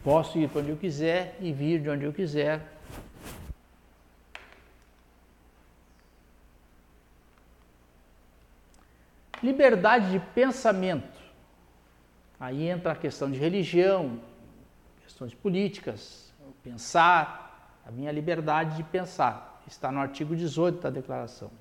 Posso 0.05 0.37
ir 0.37 0.47
para 0.47 0.61
onde 0.61 0.69
eu 0.69 0.77
quiser 0.77 1.35
e 1.41 1.51
vir 1.51 1.81
de 1.81 1.89
onde 1.89 2.05
eu 2.05 2.13
quiser, 2.13 2.61
Liberdade 9.45 10.11
de 10.11 10.19
pensamento. 10.33 11.19
Aí 12.39 12.67
entra 12.67 12.93
a 12.93 12.95
questão 12.95 13.29
de 13.29 13.37
religião, 13.37 14.19
questões 15.03 15.35
políticas, 15.35 16.33
pensar, 16.63 17.79
a 17.85 17.91
minha 17.91 18.11
liberdade 18.11 18.77
de 18.77 18.83
pensar. 18.83 19.61
Está 19.67 19.91
no 19.91 19.99
artigo 19.99 20.35
18 20.35 20.81
da 20.81 20.89
declaração. 20.89 21.51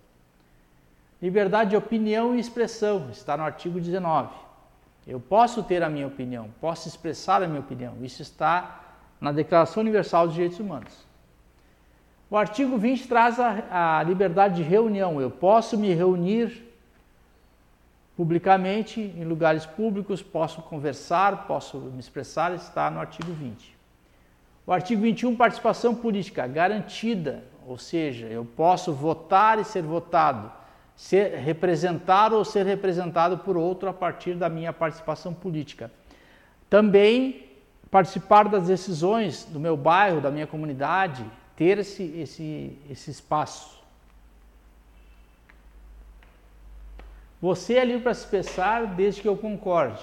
Liberdade 1.21 1.71
de 1.71 1.77
opinião 1.77 2.35
e 2.35 2.41
expressão, 2.41 3.11
está 3.11 3.37
no 3.37 3.43
artigo 3.43 3.79
19. 3.79 4.35
Eu 5.07 5.21
posso 5.21 5.63
ter 5.63 5.83
a 5.83 5.89
minha 5.89 6.07
opinião, 6.07 6.49
posso 6.61 6.89
expressar 6.89 7.43
a 7.43 7.47
minha 7.47 7.61
opinião. 7.61 7.95
Isso 8.01 8.23
está 8.23 8.81
na 9.21 9.33
Declaração 9.33 9.83
Universal 9.83 10.27
dos 10.27 10.35
Direitos 10.35 10.59
Humanos. 10.59 11.07
O 12.31 12.37
artigo 12.37 12.79
20 12.79 13.07
traz 13.07 13.39
a, 13.39 13.99
a 13.99 14.03
liberdade 14.03 14.57
de 14.57 14.63
reunião. 14.63 15.21
Eu 15.21 15.31
posso 15.31 15.77
me 15.77 15.93
reunir 15.93 16.65
publicamente, 18.17 19.01
em 19.01 19.25
lugares 19.25 19.67
públicos, 19.67 20.23
posso 20.23 20.63
conversar, 20.63 21.47
posso 21.47 21.79
me 21.79 22.01
expressar, 22.01 22.55
está 22.55 22.91
no 22.91 23.01
artigo 23.01 23.33
20. 23.33 23.75
O 24.67 24.73
artigo 24.73 25.03
21, 25.03 25.37
participação 25.37 25.95
política 25.95 26.47
garantida, 26.47 27.45
ou 27.67 27.77
seja, 27.77 28.27
eu 28.27 28.45
posso 28.45 28.93
votar 28.93 29.59
e 29.59 29.65
ser 29.65 29.83
votado, 29.83 30.51
ser 30.97 31.37
representar 31.39 32.33
ou 32.33 32.45
ser 32.45 32.65
representado 32.65 33.39
por 33.39 33.57
outro 33.57 33.89
a 33.89 33.93
partir 33.93 34.35
da 34.35 34.49
minha 34.49 34.73
participação 34.73 35.35
política. 35.35 35.91
Também 36.71 37.51
participar 37.91 38.49
das 38.49 38.67
decisões 38.67 39.45
do 39.45 39.61
meu 39.61 39.77
bairro, 39.77 40.21
da 40.21 40.31
minha 40.31 40.47
comunidade, 40.47 41.25
ter 41.57 41.79
esse, 41.79 42.03
esse, 42.03 42.79
esse 42.91 43.11
espaço. 43.11 43.83
Você 47.41 47.75
é 47.75 47.85
livre 47.85 48.03
para 48.03 48.15
se 48.15 48.25
expressar 48.25 48.87
desde 48.87 49.21
que 49.21 49.29
eu 49.29 49.37
concorde. 49.37 50.03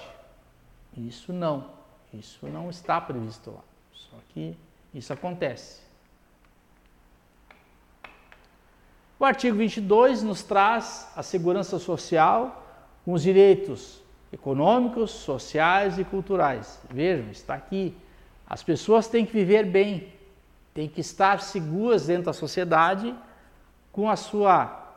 Isso 0.96 1.32
não. 1.32 1.70
Isso 2.14 2.46
não 2.46 2.70
está 2.70 3.00
previsto 3.00 3.50
lá. 3.50 3.62
Só 3.92 4.16
que 4.30 4.56
isso 4.94 5.12
acontece. 5.12 5.81
O 9.22 9.24
artigo 9.24 9.56
22 9.56 10.24
nos 10.24 10.42
traz 10.42 11.08
a 11.14 11.22
segurança 11.22 11.78
social 11.78 12.66
com 13.04 13.12
os 13.12 13.22
direitos 13.22 14.02
econômicos, 14.32 15.12
sociais 15.12 15.96
e 15.96 16.02
culturais. 16.02 16.80
Vejam, 16.90 17.30
está 17.30 17.54
aqui. 17.54 17.96
As 18.44 18.64
pessoas 18.64 19.06
têm 19.06 19.24
que 19.24 19.32
viver 19.32 19.64
bem, 19.64 20.12
têm 20.74 20.88
que 20.88 21.00
estar 21.00 21.40
seguras 21.40 22.08
dentro 22.08 22.24
da 22.24 22.32
sociedade 22.32 23.14
com 23.92 24.10
a 24.10 24.16
sua 24.16 24.92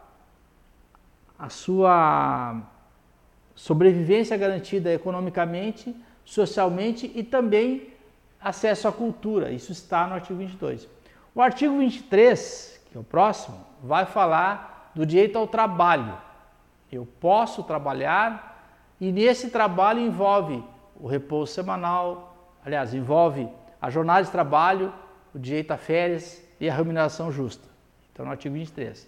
a 1.38 1.50
sua 1.50 2.64
sobrevivência 3.54 4.36
garantida 4.36 4.92
economicamente, 4.92 5.96
socialmente 6.24 7.12
e 7.14 7.22
também 7.22 7.94
acesso 8.42 8.88
à 8.88 8.92
cultura. 8.92 9.52
Isso 9.52 9.72
está 9.72 10.08
no 10.08 10.16
artigo 10.16 10.40
22. 10.40 10.88
O 11.36 11.44
artigo 11.44 11.78
23, 11.78 12.75
que 12.96 13.00
o 13.00 13.04
próximo, 13.04 13.60
vai 13.84 14.06
falar 14.06 14.90
do 14.96 15.06
direito 15.06 15.38
ao 15.38 15.46
trabalho. 15.46 16.18
Eu 16.90 17.06
posso 17.20 17.62
trabalhar 17.62 18.74
e 19.02 19.12
nesse 19.12 19.50
trabalho 19.50 20.00
envolve 20.00 20.64
o 20.98 21.06
repouso 21.06 21.52
semanal, 21.52 22.54
aliás, 22.66 22.94
envolve 22.94 23.50
a 23.82 23.90
jornada 23.90 24.24
de 24.24 24.32
trabalho, 24.32 24.94
o 25.34 25.38
direito 25.38 25.72
a 25.72 25.78
férias 25.78 26.42
e 26.58 26.70
a 26.70 26.74
remuneração 26.74 27.30
justa. 27.34 27.68
Então, 28.14 28.24
no 28.24 28.32
artigo 28.32 28.56
23. 28.56 29.06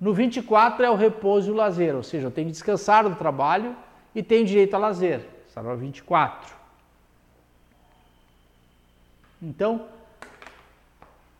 No 0.00 0.12
24 0.12 0.84
é 0.84 0.90
o 0.90 0.96
repouso 0.96 1.50
e 1.50 1.52
o 1.52 1.54
lazer, 1.54 1.94
ou 1.94 2.02
seja, 2.02 2.26
eu 2.26 2.32
tenho 2.32 2.48
que 2.48 2.52
descansar 2.52 3.08
do 3.08 3.14
trabalho 3.14 3.76
e 4.12 4.24
tenho 4.24 4.44
direito 4.44 4.74
a 4.74 4.78
lazer. 4.78 5.24
Está 5.46 5.62
no 5.62 5.76
24. 5.76 6.52
Então, 9.40 9.86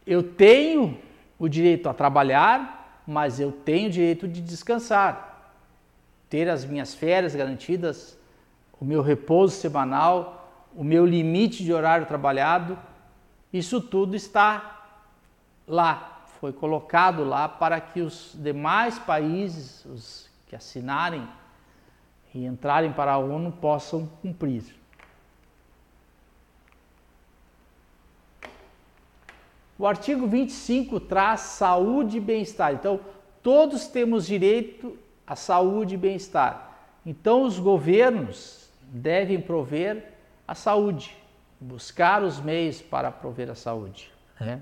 eu 0.06 0.22
tenho 0.22 1.09
o 1.40 1.48
direito 1.48 1.88
a 1.88 1.94
trabalhar, 1.94 3.02
mas 3.04 3.40
eu 3.40 3.50
tenho 3.50 3.88
o 3.88 3.90
direito 3.90 4.28
de 4.28 4.40
descansar, 4.40 5.52
ter 6.28 6.48
as 6.48 6.64
minhas 6.64 6.94
férias 6.94 7.34
garantidas, 7.34 8.16
o 8.80 8.84
meu 8.84 9.02
repouso 9.02 9.56
semanal, 9.56 10.68
o 10.72 10.84
meu 10.84 11.04
limite 11.04 11.64
de 11.64 11.72
horário 11.72 12.06
trabalhado, 12.06 12.78
isso 13.52 13.80
tudo 13.80 14.14
está 14.14 14.76
lá 15.66 16.10
foi 16.40 16.54
colocado 16.54 17.22
lá 17.22 17.46
para 17.46 17.78
que 17.78 18.00
os 18.00 18.34
demais 18.34 18.98
países, 18.98 19.84
os 19.84 20.30
que 20.46 20.56
assinarem 20.56 21.28
e 22.34 22.46
entrarem 22.46 22.90
para 22.92 23.12
a 23.12 23.18
ONU, 23.18 23.52
possam 23.52 24.06
cumprir. 24.22 24.79
O 29.80 29.86
artigo 29.86 30.26
25 30.26 31.00
traz 31.00 31.40
saúde 31.40 32.18
e 32.18 32.20
bem-estar. 32.20 32.74
Então, 32.74 33.00
todos 33.42 33.86
temos 33.86 34.26
direito 34.26 34.98
à 35.26 35.34
saúde 35.34 35.94
e 35.94 35.96
bem-estar. 35.96 36.76
Então, 37.06 37.44
os 37.44 37.58
governos 37.58 38.68
devem 38.82 39.40
prover 39.40 40.12
a 40.46 40.54
saúde, 40.54 41.16
buscar 41.58 42.22
os 42.22 42.38
meios 42.38 42.82
para 42.82 43.10
prover 43.10 43.48
a 43.48 43.54
saúde. 43.54 44.12
Né? 44.38 44.60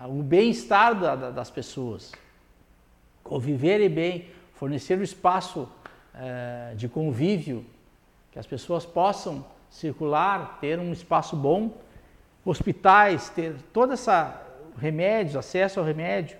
o 0.00 0.22
bem-estar 0.22 0.98
da, 0.98 1.14
da, 1.14 1.30
das 1.30 1.50
pessoas. 1.50 2.12
conviverem 3.22 3.90
bem, 3.90 4.30
fornecer 4.54 4.98
o 4.98 5.02
espaço 5.02 5.68
eh, 6.14 6.72
de 6.74 6.88
convívio, 6.88 7.66
que 8.32 8.38
as 8.38 8.46
pessoas 8.46 8.86
possam 8.86 9.44
circular, 9.68 10.56
ter 10.58 10.78
um 10.78 10.90
espaço 10.90 11.36
bom, 11.36 11.84
hospitais, 12.46 13.28
ter 13.28 13.56
toda 13.72 13.94
essa 13.94 14.40
remédios, 14.78 15.36
acesso 15.36 15.80
ao 15.80 15.84
remédio. 15.84 16.38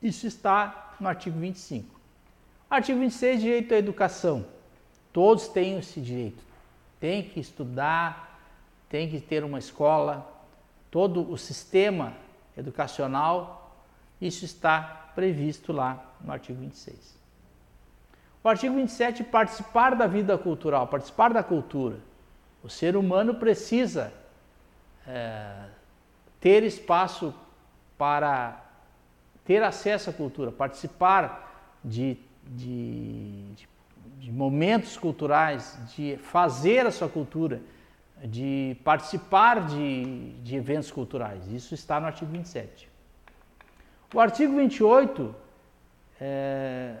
Isso 0.00 0.26
está 0.26 0.94
no 1.00 1.08
artigo 1.08 1.38
25. 1.38 2.00
Artigo 2.70 3.00
26, 3.00 3.40
direito 3.40 3.74
à 3.74 3.78
educação. 3.78 4.46
Todos 5.12 5.48
têm 5.48 5.78
esse 5.78 6.00
direito. 6.00 6.42
Tem 7.00 7.24
que 7.24 7.40
estudar, 7.40 8.40
tem 8.88 9.10
que 9.10 9.20
ter 9.20 9.42
uma 9.42 9.58
escola, 9.58 10.30
todo 10.90 11.28
o 11.30 11.36
sistema 11.36 12.14
educacional, 12.56 13.76
isso 14.20 14.44
está 14.44 15.10
previsto 15.14 15.72
lá 15.72 16.04
no 16.20 16.32
artigo 16.32 16.60
26. 16.60 17.18
O 18.44 18.48
artigo 18.48 18.76
27, 18.76 19.24
participar 19.24 19.96
da 19.96 20.06
vida 20.06 20.38
cultural, 20.38 20.86
participar 20.86 21.32
da 21.32 21.42
cultura. 21.42 21.98
O 22.62 22.68
ser 22.68 22.96
humano 22.96 23.34
precisa 23.34 24.12
é, 25.06 25.64
ter 26.40 26.62
espaço 26.62 27.34
para 27.96 28.64
ter 29.44 29.62
acesso 29.62 30.10
à 30.10 30.12
cultura, 30.12 30.52
participar 30.52 31.78
de, 31.84 32.16
de, 32.46 33.44
de, 33.54 33.68
de 34.18 34.32
momentos 34.32 34.96
culturais, 34.96 35.78
de 35.94 36.16
fazer 36.18 36.86
a 36.86 36.90
sua 36.90 37.08
cultura, 37.08 37.60
de 38.22 38.76
participar 38.84 39.66
de, 39.66 40.32
de 40.42 40.56
eventos 40.56 40.90
culturais. 40.90 41.50
Isso 41.50 41.74
está 41.74 41.98
no 41.98 42.06
artigo 42.06 42.30
27. 42.30 42.88
O 44.14 44.20
artigo 44.20 44.56
28 44.56 45.34
é, 46.20 46.96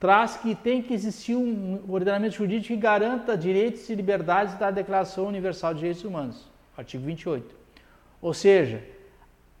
traz 0.00 0.36
que 0.36 0.54
tem 0.54 0.82
que 0.82 0.92
existir 0.92 1.36
um 1.36 1.80
ordenamento 1.88 2.34
jurídico 2.34 2.74
que 2.74 2.76
garanta 2.76 3.36
direitos 3.36 3.88
e 3.88 3.94
liberdades 3.94 4.54
da 4.58 4.70
Declaração 4.70 5.26
Universal 5.26 5.74
de 5.74 5.80
Direitos 5.80 6.04
Humanos, 6.04 6.50
artigo 6.76 7.04
28. 7.04 7.54
Ou 8.20 8.34
seja, 8.34 8.82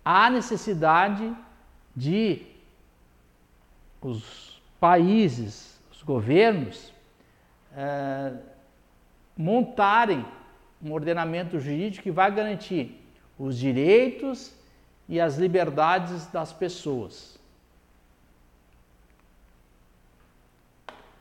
há 0.04 0.30
necessidade 0.30 1.34
de 1.94 2.46
os 4.00 4.60
países, 4.78 5.80
os 5.90 6.02
governos, 6.02 6.92
é, 7.74 8.32
montarem 9.36 10.24
um 10.82 10.92
ordenamento 10.92 11.58
jurídico 11.58 12.02
que 12.02 12.10
vai 12.10 12.30
garantir 12.30 13.00
os 13.38 13.56
direitos 13.56 14.54
e 15.08 15.20
as 15.20 15.36
liberdades 15.36 16.26
das 16.26 16.52
pessoas. 16.52 17.38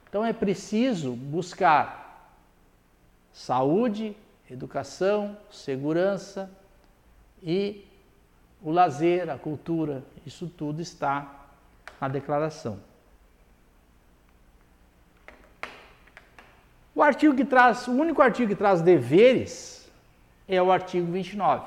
Então 0.10 0.24
é 0.24 0.32
preciso 0.32 1.14
buscar 1.14 2.04
saúde, 3.32 4.16
educação, 4.54 5.36
segurança 5.52 6.50
e 7.42 7.86
o 8.62 8.72
lazer, 8.72 9.30
a 9.30 9.38
cultura, 9.38 10.04
isso 10.26 10.48
tudo 10.48 10.82
está 10.82 11.48
na 12.00 12.08
declaração. 12.08 12.80
O 16.96 17.02
artigo 17.02 17.36
que 17.36 17.44
traz, 17.44 17.88
o 17.88 17.92
único 17.92 18.22
artigo 18.22 18.50
que 18.50 18.56
traz 18.56 18.82
deveres 18.82 19.92
é 20.48 20.62
o 20.62 20.72
artigo 20.72 21.12
29. 21.12 21.66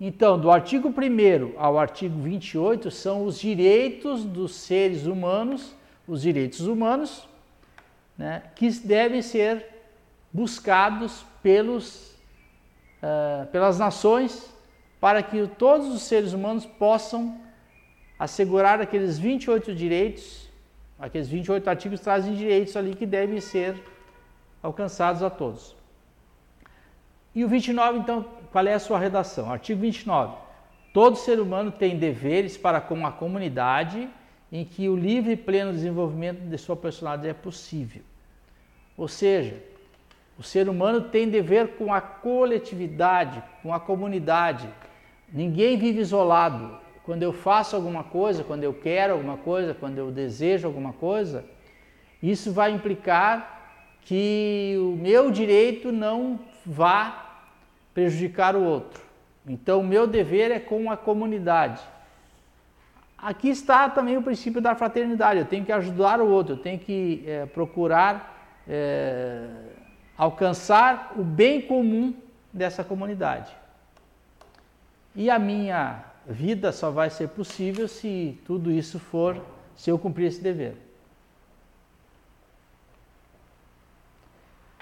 Então, 0.00 0.40
do 0.40 0.50
artigo 0.50 0.88
1 0.88 1.52
ao 1.56 1.78
artigo 1.78 2.20
28 2.20 2.90
são 2.90 3.24
os 3.24 3.38
direitos 3.38 4.24
dos 4.24 4.54
seres 4.54 5.06
humanos, 5.06 5.76
os 6.08 6.22
direitos 6.22 6.60
humanos, 6.60 7.28
né, 8.16 8.42
que 8.56 8.68
devem 8.80 9.22
ser 9.22 9.64
buscados 10.32 11.24
pelos, 11.42 12.11
uh, 13.02 13.46
pelas 13.46 13.78
nações 13.78 14.52
para 15.00 15.22
que 15.22 15.46
todos 15.58 15.88
os 15.88 16.02
seres 16.02 16.32
humanos 16.32 16.64
possam 16.64 17.40
assegurar 18.18 18.80
aqueles 18.80 19.18
28 19.18 19.74
direitos, 19.74 20.48
aqueles 20.98 21.28
28 21.28 21.68
artigos 21.68 22.00
trazem 22.00 22.34
direitos 22.34 22.76
ali 22.76 22.94
que 22.94 23.04
devem 23.04 23.40
ser 23.40 23.82
alcançados 24.62 25.22
a 25.22 25.28
todos. 25.28 25.74
E 27.34 27.44
o 27.44 27.48
29, 27.48 27.98
então, 27.98 28.24
qual 28.52 28.64
é 28.66 28.74
a 28.74 28.78
sua 28.78 28.98
redação? 28.98 29.50
Artigo 29.50 29.80
29. 29.80 30.36
Todo 30.92 31.16
ser 31.16 31.40
humano 31.40 31.72
tem 31.72 31.98
deveres 31.98 32.56
para 32.56 32.80
com 32.80 33.04
a 33.04 33.10
comunidade 33.10 34.08
em 34.52 34.64
que 34.64 34.88
o 34.88 34.94
livre 34.94 35.32
e 35.32 35.36
pleno 35.36 35.72
desenvolvimento 35.72 36.40
de 36.40 36.58
sua 36.58 36.76
personalidade 36.76 37.30
é 37.30 37.34
possível. 37.34 38.02
Ou 38.96 39.08
seja, 39.08 39.56
o 40.38 40.42
ser 40.42 40.68
humano 40.68 41.02
tem 41.02 41.28
dever 41.28 41.76
com 41.76 41.92
a 41.92 42.00
coletividade, 42.00 43.42
com 43.62 43.72
a 43.72 43.80
comunidade. 43.80 44.68
Ninguém 45.32 45.76
vive 45.76 46.00
isolado. 46.00 46.78
Quando 47.04 47.22
eu 47.22 47.32
faço 47.32 47.74
alguma 47.74 48.04
coisa, 48.04 48.44
quando 48.44 48.64
eu 48.64 48.72
quero 48.72 49.12
alguma 49.12 49.36
coisa, 49.36 49.74
quando 49.74 49.98
eu 49.98 50.10
desejo 50.10 50.66
alguma 50.66 50.92
coisa, 50.92 51.44
isso 52.22 52.52
vai 52.52 52.70
implicar 52.72 53.60
que 54.02 54.76
o 54.78 54.96
meu 54.96 55.30
direito 55.30 55.90
não 55.90 56.38
vá 56.64 57.40
prejudicar 57.92 58.56
o 58.56 58.62
outro. 58.62 59.02
Então, 59.46 59.80
o 59.80 59.84
meu 59.84 60.06
dever 60.06 60.50
é 60.50 60.60
com 60.60 60.90
a 60.90 60.96
comunidade. 60.96 61.82
Aqui 63.18 63.50
está 63.50 63.88
também 63.88 64.16
o 64.16 64.22
princípio 64.22 64.60
da 64.60 64.74
fraternidade. 64.74 65.40
Eu 65.40 65.46
tenho 65.46 65.64
que 65.64 65.72
ajudar 65.72 66.20
o 66.20 66.28
outro, 66.28 66.54
eu 66.54 66.58
tenho 66.58 66.78
que 66.78 67.24
é, 67.26 67.46
procurar 67.46 68.62
é, 68.68 69.48
alcançar 70.16 71.12
o 71.16 71.22
bem 71.22 71.60
comum 71.60 72.14
dessa 72.52 72.84
comunidade. 72.84 73.50
E 75.14 75.30
a 75.30 75.38
minha 75.38 76.04
vida 76.26 76.72
só 76.72 76.90
vai 76.90 77.10
ser 77.10 77.28
possível 77.28 77.88
se 77.88 78.38
tudo 78.46 78.70
isso 78.70 78.98
for, 78.98 79.40
se 79.76 79.90
eu 79.90 79.98
cumprir 79.98 80.26
esse 80.26 80.40
dever. 80.40 80.76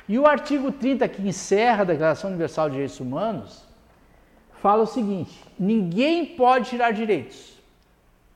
E 0.08 0.18
o 0.18 0.26
artigo 0.26 0.72
30, 0.72 1.08
que 1.08 1.22
encerra 1.22 1.82
a 1.82 1.84
Declaração 1.84 2.30
Universal 2.30 2.68
de 2.68 2.72
Direitos 2.72 2.98
Humanos, 2.98 3.64
fala 4.60 4.82
o 4.82 4.86
seguinte: 4.86 5.40
ninguém 5.58 6.26
pode 6.26 6.70
tirar 6.70 6.92
direitos. 6.92 7.56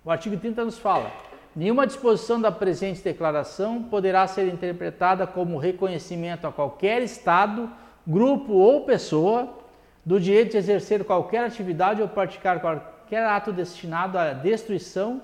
O 0.05 0.11
artigo 0.11 0.37
30 0.37 0.65
nos 0.65 0.79
fala: 0.79 1.11
nenhuma 1.55 1.87
disposição 1.87 2.41
da 2.41 2.51
presente 2.51 3.03
declaração 3.03 3.83
poderá 3.83 4.27
ser 4.27 4.53
interpretada 4.53 5.27
como 5.27 5.59
reconhecimento 5.59 6.47
a 6.47 6.53
qualquer 6.53 7.03
Estado, 7.03 7.71
grupo 8.07 8.53
ou 8.53 8.85
pessoa 8.85 9.59
do 10.05 10.21
direito 10.21 10.53
de 10.53 10.59
exercer 10.59 11.05
qualquer 11.05 11.45
atividade 11.45 12.03
ou 12.03 12.09
praticar 12.09 12.61
qualquer 12.61 13.25
ato 13.25 13.53
destinado 13.53 14.19
à 14.19 14.33
destruição 14.33 15.23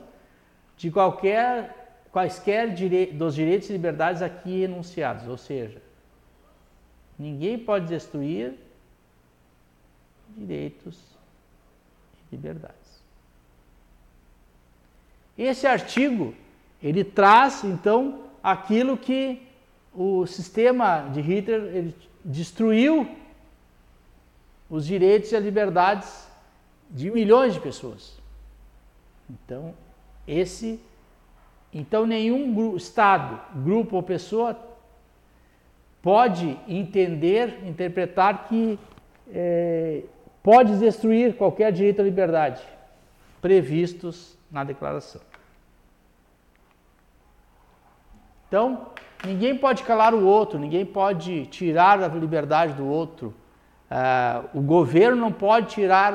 de 0.77 0.90
qualquer 0.90 1.77
quaisquer 2.11 2.75
dos 3.12 3.35
direitos 3.35 3.69
e 3.69 3.73
liberdades 3.73 4.23
aqui 4.23 4.62
enunciados, 4.62 5.29
ou 5.29 5.37
seja, 5.37 5.81
Ninguém 7.21 7.59
pode 7.59 7.87
destruir 7.87 8.55
direitos 10.35 10.99
e 12.33 12.35
liberdades. 12.35 12.80
Esse 15.42 15.66
artigo, 15.66 16.35
ele 16.83 17.03
traz 17.03 17.64
então 17.64 18.24
aquilo 18.42 18.94
que 18.94 19.40
o 19.90 20.26
sistema 20.26 21.09
de 21.15 21.23
Hitler 21.23 21.94
destruiu 22.23 23.08
os 24.69 24.85
direitos 24.85 25.33
e 25.33 25.37
as 25.37 25.42
liberdades 25.42 26.29
de 26.90 27.10
milhões 27.10 27.54
de 27.54 27.60
pessoas. 27.60 28.19
Então, 29.31 29.73
esse 30.29 30.79
então 31.73 32.04
nenhum 32.04 32.77
estado, 32.77 33.40
grupo 33.62 33.96
ou 33.96 34.02
pessoa 34.02 34.54
pode 36.02 36.54
entender, 36.69 37.67
interpretar 37.67 38.46
que 38.46 38.79
é, 39.33 40.02
pode 40.42 40.79
destruir 40.79 41.35
qualquer 41.35 41.73
direito 41.73 42.02
à 42.02 42.04
liberdade 42.04 42.62
previstos 43.40 44.37
na 44.50 44.65
declaração. 44.65 45.29
Então, 48.51 48.88
ninguém 49.25 49.57
pode 49.57 49.85
calar 49.85 50.13
o 50.13 50.27
outro, 50.27 50.59
ninguém 50.59 50.85
pode 50.85 51.46
tirar 51.46 52.03
a 52.03 52.09
liberdade 52.09 52.73
do 52.73 52.85
outro. 52.85 53.33
Uh, 53.88 54.59
o 54.59 54.61
governo 54.61 55.15
não 55.15 55.31
pode 55.31 55.69
tirar 55.69 56.13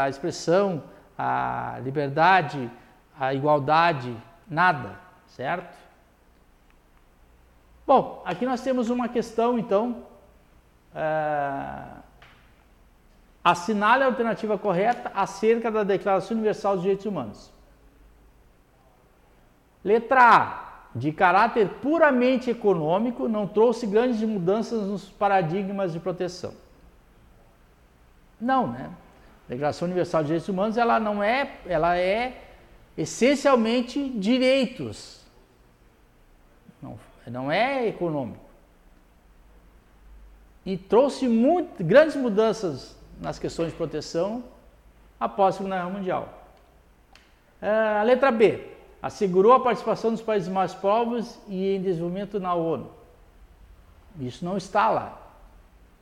a 0.00 0.08
expressão, 0.08 0.84
a 1.18 1.80
liberdade, 1.82 2.70
a 3.18 3.34
igualdade, 3.34 4.16
nada, 4.48 4.96
certo? 5.26 5.76
Bom, 7.84 8.22
aqui 8.24 8.46
nós 8.46 8.60
temos 8.60 8.88
uma 8.88 9.08
questão, 9.08 9.58
então. 9.58 10.04
É, 10.94 11.82
assinale 13.42 14.04
a 14.04 14.06
alternativa 14.06 14.56
correta 14.56 15.10
acerca 15.12 15.68
da 15.68 15.82
Declaração 15.82 16.36
Universal 16.36 16.74
dos 16.74 16.82
Direitos 16.82 17.06
Humanos. 17.06 17.50
Letra 19.84 20.22
A, 20.22 20.71
de 20.94 21.10
caráter 21.10 21.68
puramente 21.80 22.50
econômico, 22.50 23.28
não 23.28 23.46
trouxe 23.46 23.86
grandes 23.86 24.20
mudanças 24.20 24.86
nos 24.86 25.08
paradigmas 25.08 25.92
de 25.92 26.00
proteção. 26.00 26.52
Não, 28.40 28.66
né? 28.66 28.90
A 29.46 29.48
Declaração 29.48 29.86
Universal 29.86 30.22
de 30.22 30.26
Direitos 30.26 30.48
Humanos, 30.48 30.76
ela 30.76 31.00
não 31.00 31.22
é, 31.22 31.56
ela 31.66 31.96
é 31.96 32.42
essencialmente 32.96 34.08
direitos. 34.10 35.20
Não, 36.82 36.98
não 37.26 37.50
é 37.50 37.86
econômico. 37.86 38.42
E 40.64 40.76
trouxe 40.76 41.26
muito, 41.26 41.82
grandes 41.82 42.16
mudanças 42.16 42.96
nas 43.20 43.38
questões 43.38 43.70
de 43.70 43.76
proteção 43.76 44.44
após 45.18 45.54
a 45.54 45.58
Segunda 45.58 45.76
Guerra 45.76 45.90
Mundial. 45.90 46.44
É, 47.60 47.68
a 47.70 48.02
letra 48.02 48.30
B 48.30 48.71
assegurou 49.02 49.52
a 49.52 49.60
participação 49.60 50.12
dos 50.12 50.22
países 50.22 50.48
mais 50.48 50.72
pobres 50.72 51.38
e 51.48 51.74
em 51.74 51.82
desenvolvimento 51.82 52.38
na 52.38 52.54
ONU. 52.54 52.88
Isso 54.20 54.44
não 54.44 54.56
está 54.56 54.88
lá. 54.88 55.18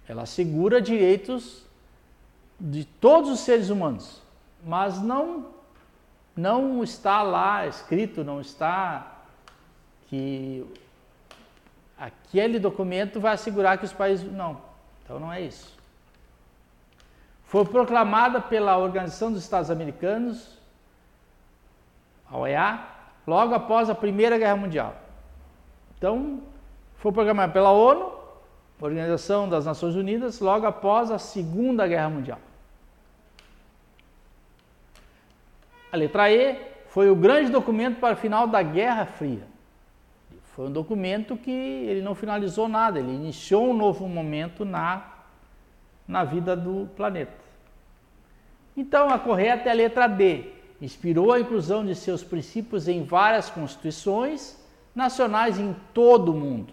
Ela 0.07 0.23
assegura 0.23 0.83
direitos 0.83 1.65
de 2.59 2.85
todos 2.85 3.31
os 3.31 3.41
seres 3.41 3.71
humanos, 3.71 4.21
mas 4.65 5.01
não 5.01 5.47
não 6.37 6.83
está 6.83 7.23
lá 7.23 7.67
escrito, 7.67 8.25
não 8.25 8.41
está 8.41 9.19
que 10.09 10.65
aquele 11.99 12.59
documento 12.59 13.21
vai 13.21 13.35
assegurar 13.35 13.79
que 13.79 13.85
os 13.85 13.93
países 13.93 14.31
não. 14.31 14.61
Então 15.05 15.19
não 15.19 15.33
é 15.33 15.41
isso. 15.43 15.77
Foi 17.45 17.65
proclamada 17.65 18.41
pela 18.41 18.79
Organização 18.79 19.33
dos 19.33 19.43
Estados 19.43 19.71
Americanos 19.71 20.60
a 22.31 22.39
OEA, 22.39 22.81
logo 23.27 23.55
após 23.55 23.91
a 23.91 23.95
Primeira 23.95 24.39
Guerra 24.39 24.57
Mundial. 24.57 24.95
Então, 25.99 26.41
foi 26.97 27.13
programada 27.13 27.53
pela 27.53 27.71
ONU, 27.71 28.13
Organização 28.81 29.49
das 29.49 29.67
Nações 29.67 29.95
Unidas, 29.95 30.41
logo 30.41 30.67
após 30.67 31.11
a 31.11 31.19
Segunda 31.19 31.87
Guerra 31.87 32.09
Mundial. 32.09 32.39
A 35.93 35.97
letra 35.97 36.31
E 36.31 36.59
foi 36.89 37.11
o 37.11 37.17
grande 37.17 37.51
documento 37.51 37.99
para 38.01 38.15
o 38.15 38.17
final 38.17 38.47
da 38.47 38.63
Guerra 38.63 39.05
Fria. 39.05 39.47
Foi 40.55 40.67
um 40.67 40.73
documento 40.73 41.37
que 41.37 41.51
ele 41.51 42.01
não 42.01 42.15
finalizou 42.15 42.69
nada, 42.69 42.99
ele 42.99 43.13
iniciou 43.13 43.71
um 43.71 43.75
novo 43.75 44.09
momento 44.09 44.65
na, 44.65 45.05
na 46.07 46.25
vida 46.25 46.57
do 46.57 46.89
planeta. 46.97 47.33
Então, 48.77 49.11
a 49.11 49.19
correta 49.19 49.69
é 49.69 49.73
a 49.73 49.75
letra 49.75 50.07
D, 50.07 50.53
inspirou 50.81 51.33
a 51.33 51.41
inclusão 51.41 51.85
de 51.85 51.95
seus 51.95 52.25
princípios 52.25 52.89
em 52.89 53.05
várias 53.05 53.51
constituições 53.51 54.57
nacionais 54.95 55.59
em 55.59 55.77
todo 55.93 56.33
o 56.33 56.35
mundo, 56.35 56.73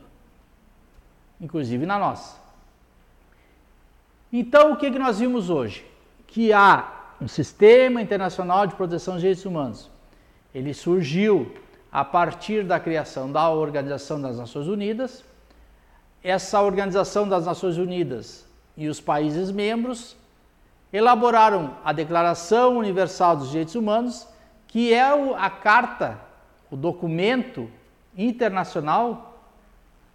inclusive 1.40 1.86
na 1.86 2.00
nossa. 2.00 2.38
Então, 4.32 4.74
o 4.74 4.78
que, 4.78 4.92
que 4.92 5.00
nós 5.00 5.20
vimos 5.20 5.50
hoje? 5.50 5.86
Que 6.26 6.52
há 6.52 6.94
um 7.22 7.28
sistema 7.28 8.02
internacional 8.02 8.68
de 8.68 8.76
proteção 8.76 9.16
dos 9.16 9.22
direitos 9.22 9.46
humanos. 9.46 9.90
Ele 10.54 10.74
surgiu 10.74 11.54
a 11.92 12.04
partir 12.04 12.64
da 12.64 12.80
criação 12.80 13.32
da 13.32 13.50
Organização 13.50 14.22
das 14.22 14.38
Nações 14.38 14.68
Unidas. 14.68 15.24
Essa 16.24 16.62
Organização 16.62 17.28
das 17.28 17.46
Nações 17.46 17.78
Unidas 17.78 18.46
e 18.76 18.88
os 18.88 19.00
países 19.00 19.50
membros 19.52 20.16
elaboraram 20.92 21.76
a 21.84 21.92
Declaração 21.92 22.78
Universal 22.78 23.38
dos 23.38 23.50
Direitos 23.50 23.76
Humanos, 23.76 24.28
que 24.68 24.94
é 24.94 25.04
a 25.38 25.50
carta, 25.50 26.20
o 26.70 26.76
documento 26.76 27.70
internacional 28.16 29.42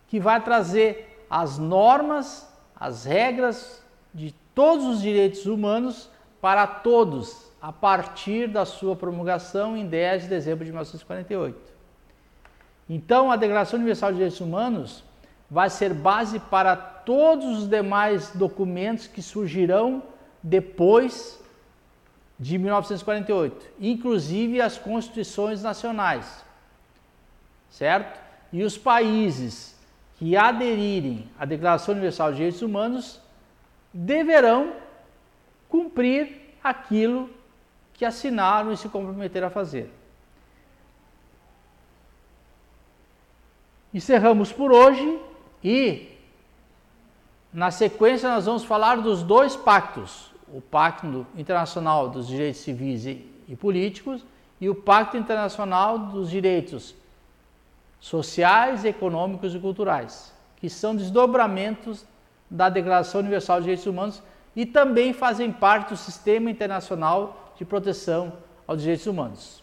que 0.08 0.20
vai 0.20 0.40
trazer 0.40 1.24
as 1.30 1.58
normas, 1.58 2.48
as 2.78 3.04
regras 3.04 3.82
de 4.12 4.34
todos 4.54 4.84
os 4.86 5.00
direitos 5.00 5.46
humanos 5.46 6.10
para 6.40 6.66
todos 6.66 7.50
a 7.60 7.72
partir 7.72 8.48
da 8.48 8.64
sua 8.66 8.96
promulgação 8.96 9.76
em 9.76 9.86
10 9.86 10.24
de 10.24 10.28
dezembro 10.28 10.64
de 10.64 10.70
1948. 10.70 11.72
Então, 12.90 13.30
a 13.30 13.36
Declaração 13.36 13.78
Universal 13.78 14.10
de 14.10 14.16
Direitos 14.16 14.40
Humanos 14.40 15.04
vai 15.50 15.70
ser 15.70 15.94
base 15.94 16.38
para 16.40 16.74
todos 16.74 17.58
os 17.58 17.68
demais 17.68 18.32
documentos 18.34 19.06
que 19.06 19.22
surgirão 19.22 20.02
depois 20.42 21.40
de 22.38 22.58
1948, 22.58 23.66
inclusive 23.78 24.60
as 24.60 24.76
constituições 24.76 25.62
nacionais, 25.62 26.44
certo? 27.70 28.20
E 28.52 28.64
os 28.64 28.76
países 28.76 29.78
que 30.18 30.36
aderirem 30.36 31.28
à 31.38 31.44
Declaração 31.44 31.92
Universal 31.92 32.30
de 32.30 32.38
Direitos 32.38 32.62
Humanos 32.62 33.20
deverão 33.94 34.72
cumprir 35.68 36.56
aquilo 36.62 37.30
que 37.94 38.04
assinaram 38.04 38.72
e 38.72 38.76
se 38.76 38.88
comprometeram 38.88 39.46
a 39.46 39.50
fazer. 39.50 39.88
Encerramos 43.94 44.52
por 44.52 44.72
hoje 44.72 45.20
e 45.62 46.08
na 47.52 47.70
sequência 47.70 48.28
nós 48.28 48.46
vamos 48.46 48.64
falar 48.64 48.96
dos 48.96 49.22
dois 49.22 49.54
pactos 49.54 50.31
o 50.52 50.60
Pacto 50.60 51.26
Internacional 51.36 52.10
dos 52.10 52.28
Direitos 52.28 52.60
Civis 52.60 53.06
e 53.06 53.56
Políticos 53.56 54.24
e 54.60 54.68
o 54.68 54.74
Pacto 54.74 55.16
Internacional 55.16 55.98
dos 55.98 56.30
Direitos 56.30 56.94
Sociais, 57.98 58.84
Econômicos 58.84 59.54
e 59.54 59.58
Culturais, 59.58 60.32
que 60.56 60.68
são 60.68 60.94
desdobramentos 60.94 62.04
da 62.50 62.68
Declaração 62.68 63.20
Universal 63.20 63.58
de 63.58 63.64
Direitos 63.64 63.86
Humanos 63.86 64.22
e 64.54 64.66
também 64.66 65.12
fazem 65.12 65.50
parte 65.50 65.90
do 65.90 65.96
Sistema 65.96 66.50
Internacional 66.50 67.54
de 67.56 67.64
Proteção 67.64 68.34
aos 68.66 68.82
Direitos 68.82 69.06
Humanos. 69.06 69.62